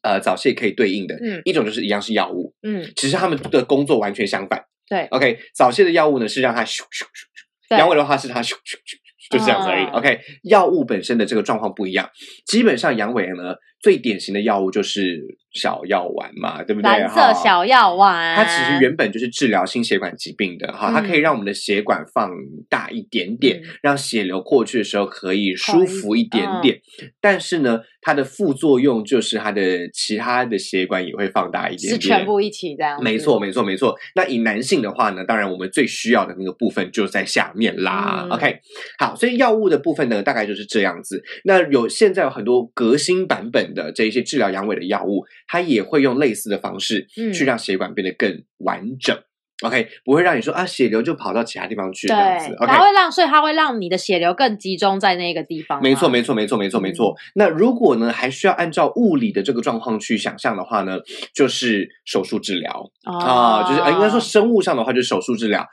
[0.03, 4.63] 呃早泄可以对应的，嗯一种就是一样是药物，嗯其实他们的工作完全相反。
[4.87, 8.99] 对 OK，早泄的药物呢是让它咻咻咻咻，对阳痿的话是它咻咻咻
[9.31, 9.85] 咻，就这样子而已。
[9.85, 12.11] 嗯 OK，药物本身的这个状况不一样，
[12.45, 16.90] 基本上阳痿呢最典型的药物就是小药丸嘛，对不对？
[16.90, 22.31] 蓝色哈小药丸，它其实原本就是治疗心血管疾病的哈，它可以嗯让我们的血管放
[22.71, 26.81] 大一点点，嗯让血流过去的时候可以舒服一点嗯点。
[27.21, 32.09] 但是呢，它的副作用就是它的其他的血管也会放大一点点是。
[32.09, 33.95] 全部一起这样，没错，没错，没错。
[34.14, 38.23] 那以男性的话呢，当然我们最需要的那个部分就在下面啦。
[38.25, 38.61] 嗯 OK，
[38.99, 41.23] 好，所以药物的部分呢，大概就是这样子。
[41.45, 49.17] 那有现在有很多革新版本的这一些治疗阳痿的药物，它也会用类似的方式嗯去让血管变得更完整。
[49.63, 52.53] OK，不会让你说啊，血流就跑到其他地方去这样子。
[52.55, 55.81] ，OK，它会让，所以它会让你的血流更集中在那个地方。
[55.81, 57.15] 没错，没错，没错，没错，没嗯错。
[57.37, 60.99] 那如果呢，还需要按照物理的这个状况去想象的话呢，
[61.33, 62.91] 就是手术治疗。
[63.05, 65.65] 啊，就是呃，应该说生物上的话就是手术治疗。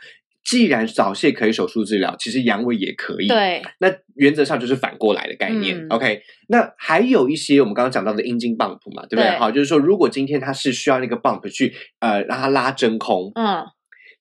[0.50, 5.78] 既然早泄可以手术治疗，其实阳痿也可以。，对，那原则上就是反过来的概念。
[5.78, 9.30] 嗯 OK，那还有一些我们刚刚讲到的阴茎 bump 嘛，对不对？
[9.38, 13.64] 好，就是说如果今天他是需要那个 bump 去呃让他拉真空，嗯，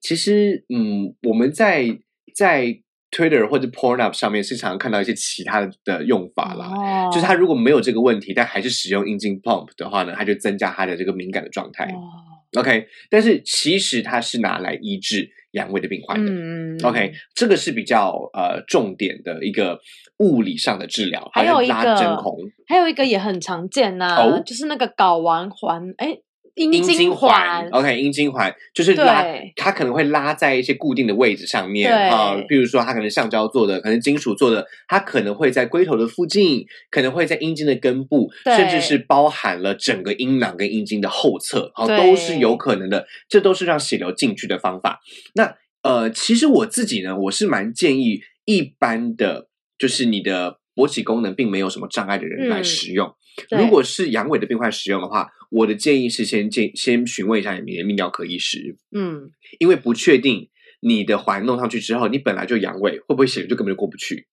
[0.03, 1.99] 其实嗯我们在
[2.35, 2.79] 在
[3.11, 6.67] Twitter 或者 Pornhub 上面是常常看到一些其他的的用法啦。
[6.67, 11.87] 哦就是他如果没有这个问题，但还是使用阴茎 pump 的话呢，它就增加他的这个敏感的状态。
[11.87, 12.27] 哦
[12.57, 16.31] OK，但是其实它是拿来医治阳痿的病患的。
[16.31, 19.79] 嗯嗯 OK，这个是比较呃重点的一个
[20.19, 22.37] 物理上的治疗，还有拉真空。
[22.67, 24.43] 还有一个也很常见呐、哦？
[24.45, 26.19] 就是那个睾丸环，哎，
[26.59, 27.69] 阴阴茎茎环。
[27.71, 29.25] OK，阴茎环就是拉，
[29.57, 43.07] 它可能会拉在一些固定的位置上面对啊，比如说它可能橡胶做的，可能金属做的，它可能会在龟头的附近，可能会在阴茎的根部，甚至是包含了整个阴囊跟阴茎的后侧，啊，对都是有可能的。
[43.29, 45.01] 这都是让血流进去的方法。
[45.35, 49.49] 那呃，其实我自己呢，我是蛮建议一般的，
[49.79, 53.07] 就是你的勃起功能并没有什么障碍的人来嗯使用。
[53.09, 53.15] 对
[53.51, 60.49] 如果是阳痿的病患使用的话，我的建议是先建先询问一下你的泌尿科医师，嗯，因为不确定
[60.81, 64.27] 你的环弄上去之后，你本来就阳痿，会不会血流就根本就过不去？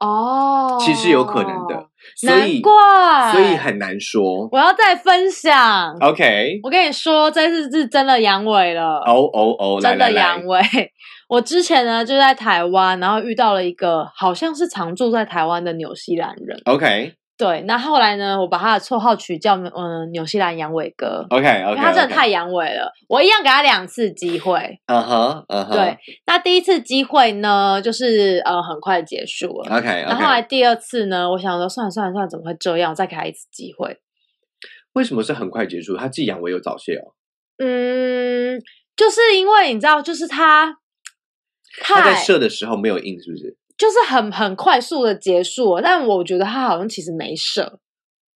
[0.00, 2.72] 哦，其实有可能的，所难以怪，
[3.32, 4.48] 所以很难说。
[4.52, 5.92] 我要再分享。
[6.00, 10.62] OK，我跟你说，这次是真的阳痿了，哦哦哦，真的阳痿。
[11.28, 16.58] 我之前呢就在台湾，然后遇到了一个好像是常住在台湾的纽西兰人。
[16.64, 21.24] OK 对，那后来呢，我把他的绰号取叫嗯纽西兰阳痿哥。
[21.30, 24.80] OK 因 OK，为他真的太阳痿了，我一样给他两次机会。
[24.86, 29.78] 嗯哼嗯哼，对，那第一次机会呢，就是呃很快结束了。
[29.78, 32.90] ，OK 然后后来第二次呢，我想说算了算了算了，怎么会这样？
[32.90, 33.98] 我再给他一次机会。
[34.94, 35.96] 为什么是很快结束？
[35.96, 37.14] 他既阳痿又早泄哦，
[37.58, 38.60] 嗯，
[38.96, 40.74] 就是因为你知道，就是他
[41.82, 43.56] 他在射的时候没有硬，是不是？
[43.78, 47.62] 就是很很快速的结束了，但我觉得他好像其实没事，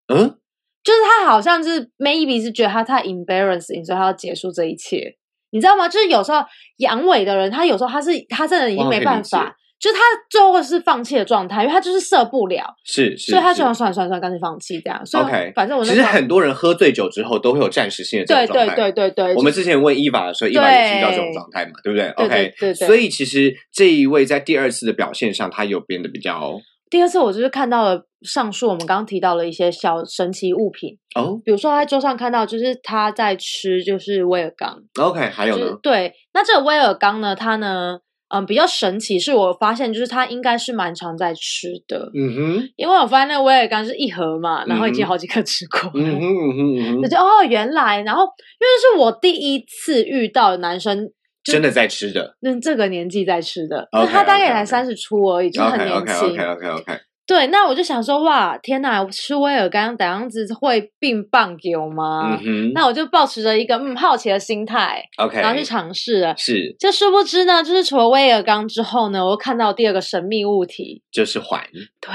[0.08, 0.38] 嗯，
[0.84, 5.18] 就是他好像是 maybe 是觉得他太 embarrassing，所以他要结束这一切，
[5.50, 5.90] 你知道吗？
[5.90, 6.46] 就是有时候
[6.78, 15.04] 阳痿的人，他有时候他是他真的已经没办法，就是他最后是放弃的状态，因为他就是射不了，是是，所以他就想算了算了算了，干脆放弃这样。
[15.04, 15.52] 所以 OK。
[15.56, 18.76] 反正我其实很多人喝醉酒之后都会有暂时性的这对对种状态。
[18.76, 26.62] 对对对，我们之前问伊娃的时候，伊娃也提到这种状态嘛，对不对对 o 对 k 对对所以其实这一位在第二次的表现上，他有变得比较
[26.92, 38.00] 第二次我就是看到了上述我们刚刚提到了一些小神奇物品，哦比如说他在桌上看到就是他在吃就是威尔刚，，OK，还有呢，就是对，那这个威尔刚呢，他呢，
[38.34, 45.92] 嗯，比较神奇，是我发现就是它应该是蛮常在吃的，嗯哼，因为我发现那个威尔刚是一盒嘛，然后已经好几个吃过了。
[45.96, 51.12] 嗯哼，嗯哼，嗯哼，我就哦，原来，然后因为是我第一次遇到男生，
[51.44, 56.30] 真的在吃的那这个年纪在吃的，那 OK，他大概也才三十出而已，就很年轻。
[56.30, 62.38] ，OK，OK，OK，OK，对，那我就想说，哇，天哪，我吃威尔刚怎样子会并棒给我吗？
[62.44, 66.36] 嗯那我就保持着一个嗯好奇的心态，，OK，然后去尝试了。
[66.36, 71.64] 是就殊不知呢，就是除了威尔刚之后呢，我又看到第二个神秘物体，就是环，
[72.02, 72.12] 对，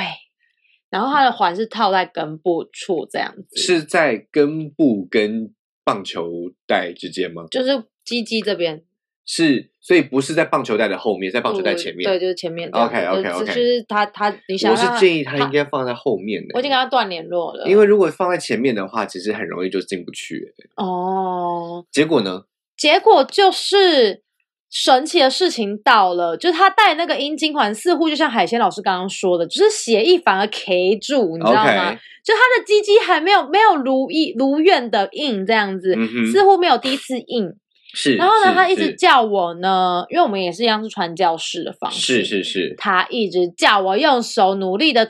[0.90, 5.50] 然后它的环是套在根部处这样子，是在根部跟
[5.82, 7.44] 棒球带之间吗？
[7.50, 8.82] 就是鸡鸡这边，
[9.24, 12.10] 是，所以不是在棒球袋的后面，在棒球袋前面。
[12.10, 12.96] 对，就是前面这样子。
[12.96, 20.52] OK，OK，OK 就就是他他，你想我是建议他应该放在后面的，我已经跟他断联络了，因为如果放在前面的话，其实很容易就进不去。
[20.74, 22.42] 哦，结果呢？
[22.76, 24.22] 结果就是
[24.68, 37.54] 神奇的事情到了，就是他戴那个阴茎环，似乎就像海鲜老师刚刚说的，就是血液反而 K 住，你知道吗 OK 就他的鸡鸡还没有没有如意如愿的硬这样子，嗯似乎没有第一次硬。
[37.98, 45.08] 是，然后呢，他一直叫我呢，因为我们也是一样是传教士的方式，是是是，他一直叫我用手努力的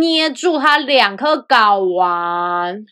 [0.00, 2.84] 捏住他两颗睾丸。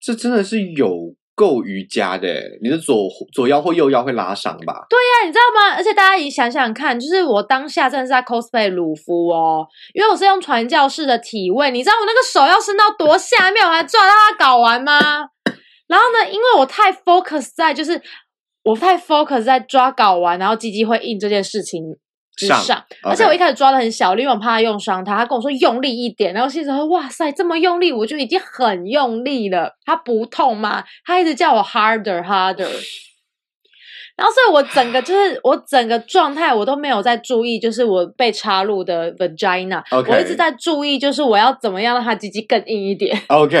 [0.00, 2.42] 这真的是有够瑜伽的耶。
[2.62, 4.86] 你的左左腰或右腰会拉伤吧？
[4.88, 5.76] 对呀，你知道吗？
[5.76, 14.98] 而且大家也想想看，就是我当下真的是在 cosplay 鲁夫哦，因为我是用传教士的体位，你知道我那个手要伸到多下面，我还抓到他睾丸吗？
[15.86, 18.00] 然后呢，因为我太 focus 在就是
[18.62, 21.82] 我太 focus 在抓睾丸，然后鸡鸡会硬这件事情
[22.36, 25.16] 之上而且我一开始抓的很小力，因为我怕他用伤他。
[25.16, 29.76] 他跟我说用力一点，然后心里说哇塞，这么用力，我就已经很用力了。
[29.84, 30.84] 他不痛吗？
[31.04, 32.68] 他一直叫我 harder harder。
[34.20, 43.18] 然后所以我整个就是我整个状态我都没有在注意，就是我被插入的 vagina，OK 我一直在注意，就是我要怎么样让它鸡鸡更硬一点。
[43.28, 43.56] OK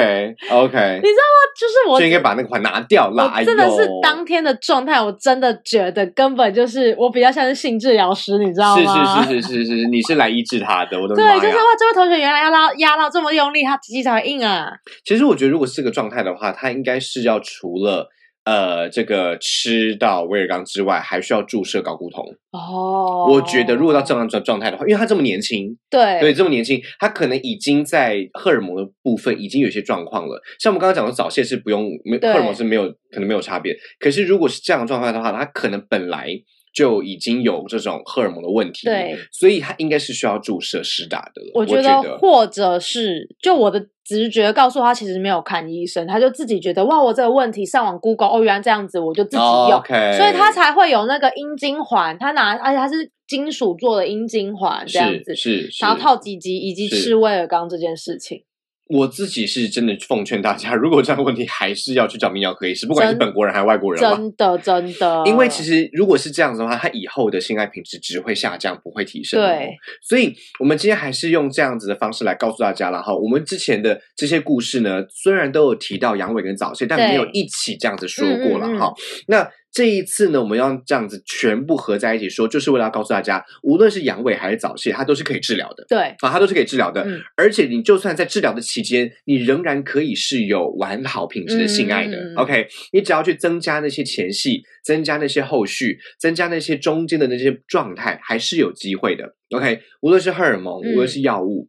[0.50, 3.32] OK， 你知道吗就是我就应该把那个环拿掉啦。
[3.34, 9.24] 我真的是当天的状态，我真的觉得根本就是我比较像是性治疗师，你知道吗？
[9.24, 11.34] 是是是是是是，你是来医治他的，我的妈对，呀！
[11.36, 14.70] 就是哇，这位同学原来要拉压到这么用力，他鸡鸡才会硬啊。
[15.06, 18.08] 其实我觉得，如果是这个状态的话，他应该是要除了
[18.50, 22.24] 呃这个吃到威尔刚之外，还需要注射睾固酮。
[22.50, 30.42] 哦，我觉得，如果到这样状状态的话，因为他这么年轻，对对，这么年轻，他可能已经在荷尔蒙的部分已经有些状况了。
[30.58, 33.72] 像我们刚刚讲的早泄是不用，没荷对尔蒙是没有可能没有差别。
[34.00, 36.28] 可是如果是这样的状态的话，他可能本来
[36.72, 41.50] 就已经有这种荷尔蒙的问题，对，所以他应该是需要注射施打的了。
[41.54, 41.90] 我我觉得。
[42.02, 58.44] 得，或者是就我的直觉告诉他，其实没有看医生，他就自己觉得哇，我这个问题上网 Google 哦，原来这样子，我就自己哦用，OK，所以他才会有那个阴茎环，他拿而且他是金属做的阴茎环这样子是，是是，然后套鸡鸡以及吃威尔刚这件事情，
[58.90, 64.16] 我自己是真的奉劝大家， 如果这样的问题，还是要去找泌尿科医师，不管是本国人还是外国人吧。
[64.16, 69.46] 真的真的，因为其实如果是这样子的话，他以后的性爱品质只会下降，不会提升、哦。
[69.46, 69.70] 对，
[70.02, 73.14] 所以我们今天还是用这样子的方式来告诉大家了哈。
[73.14, 78.92] 我们之前的这些故事呢，虽然都有提到阳痿跟早泄，但没有一起这样子说过了嗯嗯嗯哈。
[79.28, 85.84] 那这一次呢，我们要这样子全部合在一起说，就是为了要告诉大家，无论是阳痿还是早泄，它都是可以治疗的。
[85.88, 92.34] 对，啊，它都是可以治疗的，嗯而且你就算在治疗的期间，你仍然可以是有完好品质的性爱的。
[92.36, 99.36] OK，你只要去增加那些前戏，增加那些后续，增加那些中间的那些状态，还是有机会的。
[99.50, 101.68] OK，无论是荷尔蒙，嗯无论是药物。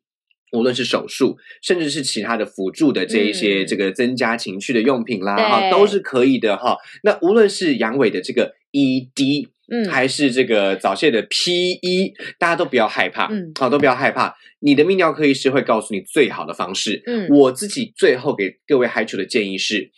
[0.52, 6.78] 无论是手术，甚至是其他的辅助的这一些嗯这个增加情趣的用品啦，对哈、都是可以的哈。
[7.04, 14.36] 那无论是阳痿的这个 ED，嗯，还是这个早泄的 PE，大家都不要害怕，嗯好、都不要害怕。
[14.60, 17.02] 你的泌尿科医师会告诉你最好的方式。
[17.08, 19.92] 嗯我自己最后给各位嗨球的建议是，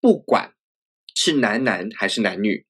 [0.00, 0.50] 不管
[1.14, 2.66] 是男男还是男女，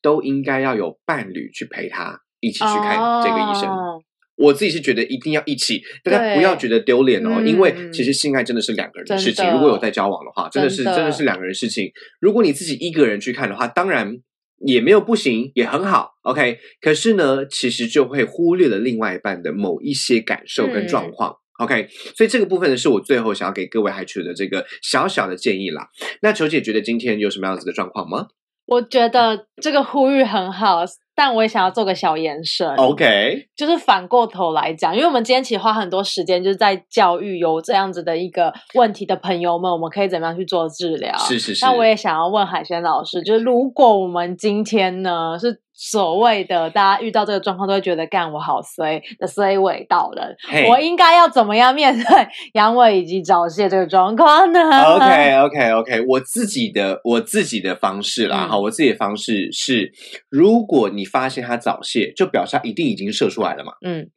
[0.00, 3.68] 都应该要有伴侣去陪他一起去看这个医生。
[3.68, 4.02] 哦
[4.36, 9.48] 我自己是觉得一定要一起，大家不要觉得丢脸哦，嗯因为其实性爱真的是两个人的事情。
[9.52, 11.90] 如果有在交往的话，真的是真的真的是两个人的事情。
[12.20, 14.18] 如果你自己一个人去看的话，当然
[14.66, 16.58] 也没有不行，也很好，OK。
[16.80, 21.36] 可是呢，其实就会忽略了另外一半的某一些感受跟状况。
[21.60, 25.88] OK，所以这个部分呢，是我最后想要给各位孩子的这个小小的建议啦。
[26.20, 28.26] 那球姐觉得今天有什么样子的状况吗
[28.66, 30.80] 我觉得这个呼吁很好，
[31.14, 32.68] 但我也想要做个小延伸。
[32.76, 41.16] ？OK，就是反过头来讲，因为我们今天其实花很多时间，就是在教育有这样子的一个问题的朋友们，我们可以怎么样去做治疗？
[41.18, 41.64] 是是是。
[41.64, 50.68] 那我也想要问海鲜老师，就是如果我们今天呢是所谓的大家遇到这个状况都会觉得干我好衰的衰尾到人，嘿。
[50.68, 52.04] 我应该要怎么样面对
[52.52, 54.60] 阳痿以及早泄这个状况呢
[54.94, 58.48] ？OK OK OK，我自己的我自己的方式啦，嗯。
[58.50, 59.92] 哈、我自己的方式是，
[60.30, 63.72] 如果你发现他早泄，就表示他一定已经射出来了嘛。
[63.84, 64.08] 嗯。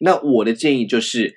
[0.00, 1.34] 那我的建议就是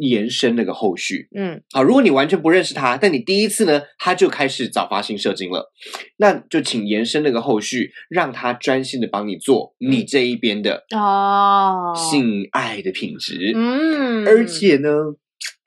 [0.00, 1.28] 延伸那个后续。
[1.36, 5.72] 嗯好，如果你完全不认识他，但你第一次呢，他就开始早发性射精了，
[6.16, 13.52] 那就请延伸那个后续，让他专心的帮你做你这一边的哦，性爱的品质。
[13.54, 14.88] 嗯，而且呢，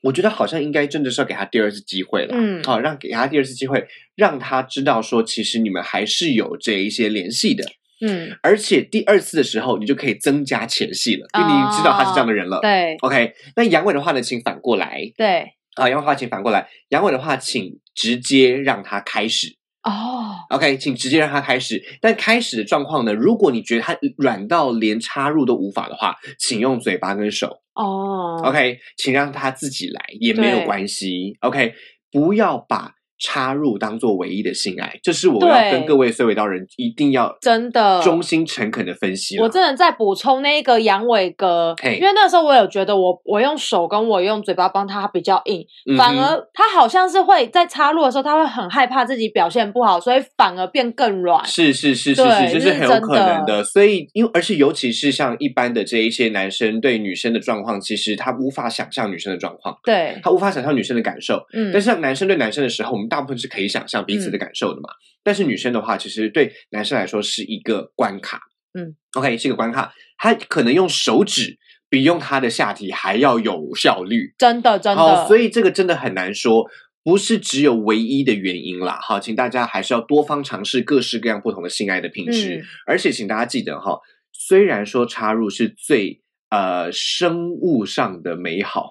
[0.02, 2.34] 我觉得好像应该真的是要给他第二次机会了。
[2.36, 7.64] 嗯好，让给他第二次机会，让他知道说，其实你们还是有这一些联系的。
[8.06, 12.58] 嗯而且第二次的时候，你就可以增加前戏了，因为你已经知道他是这样的人了。
[12.58, 19.56] 哦对 OK，那阳痿的话呢，请反过来对啊，阳痿的话请反过来，阳痿的话请直接让他开始。
[19.84, 21.84] 哦 OK，请直接让他开始。
[22.00, 27.62] 但开始的状况呢，如果你觉得他软到连插入都无法的话，请用嘴巴跟手。
[27.74, 31.36] 哦 OK，请让他自己来，也没有关系。
[31.42, 31.74] OK，
[32.12, 32.94] 不要把
[33.24, 39.40] 插入当做唯一的性爱，这是我要跟各位碎尾道人一定要真的忠心诚恳的分析。
[39.40, 51.46] 我真的在补充那个阳痿歌，嘿因为那时候我有觉得我我用手跟我用嘴巴帮他比较硬，嗯反而他好像是会在插入的时候，他会很害怕自己表现不好，所以反而变更软。
[51.46, 53.64] 是是是是是，这这是是很有可能的。
[53.64, 61.42] 所以，因为而且尤其是像一般的这一些男生对女生的状况，其实他无法想象女生的状况，对，他无法想象女生的感受。
[61.54, 64.90] 嗯但是像男生对男生的时候，我们大部分是可以想象彼此的感受的嘛。
[65.24, 68.42] 但是女生的话，其实对男生来说是一个关卡。
[68.74, 71.60] 嗯，OK，是一个关卡，他可能用手指
[71.90, 74.34] 比用他的下体还要有效率。
[74.38, 76.66] 真的真的，好，所以这个真的很难说。
[77.06, 78.98] 不是只有唯一的原因啦。
[79.02, 84.00] 好，请大家还是要多方尝试各式各样不同的性爱的品质，嗯而且请大家记得哈，
[84.32, 88.90] 虽然说插入是最呃生物上的美好，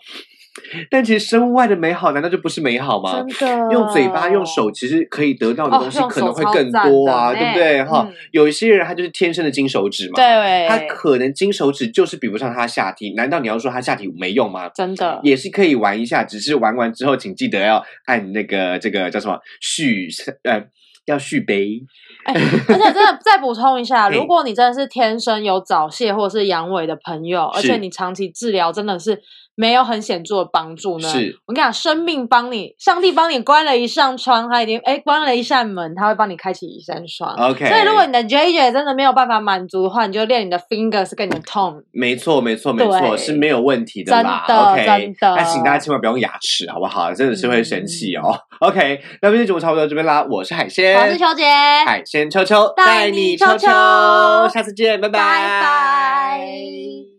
[0.90, 3.24] 但其实生物外的美好难道就不是美好吗？
[3.38, 7.84] 真的用嘴巴、用手，其实可以得到的哦东西可能会更多啊，的对不对？
[7.84, 14.68] 哈、嗯有一些人他就是天生的金手指嘛，对，他可能金手指就是比不上他下体，难道你要说他下体没用吗？
[14.74, 20.08] 真的也是可以玩一下，只是玩完之后，请记得要按那个这个叫什么续
[20.44, 20.62] 呃，
[21.06, 21.80] 要续杯。
[22.24, 29.20] 哎，而且真的 再补充一下，如果你真的是天生有早泄或者是阳痿的朋友，而且你长期治疗真的是
[29.54, 37.34] 没有很显著的帮助呢，是我跟你讲，生命帮你，上帝帮你关了一扇窗，他已经哎关了一扇门，他会帮你开启一扇窗。
[37.36, 41.82] OK，所以如果你的 JJ 真的没有办法满足的话，你就练你的 fingers 跟你的 tongue。
[41.92, 44.44] 没错，没错，没错，是没有问题的啦。
[44.46, 47.12] 真的 OK，真的那请大家千万不要用牙齿，好不好？
[47.12, 48.34] 真的是会生气哦。
[48.60, 50.26] OK，嗯那今天节目差不多到这边啦。
[50.30, 51.44] 我是海鲜，我是秋姐，
[51.84, 57.11] 海鲜秋秋带你秋秋下次见，拜拜拜。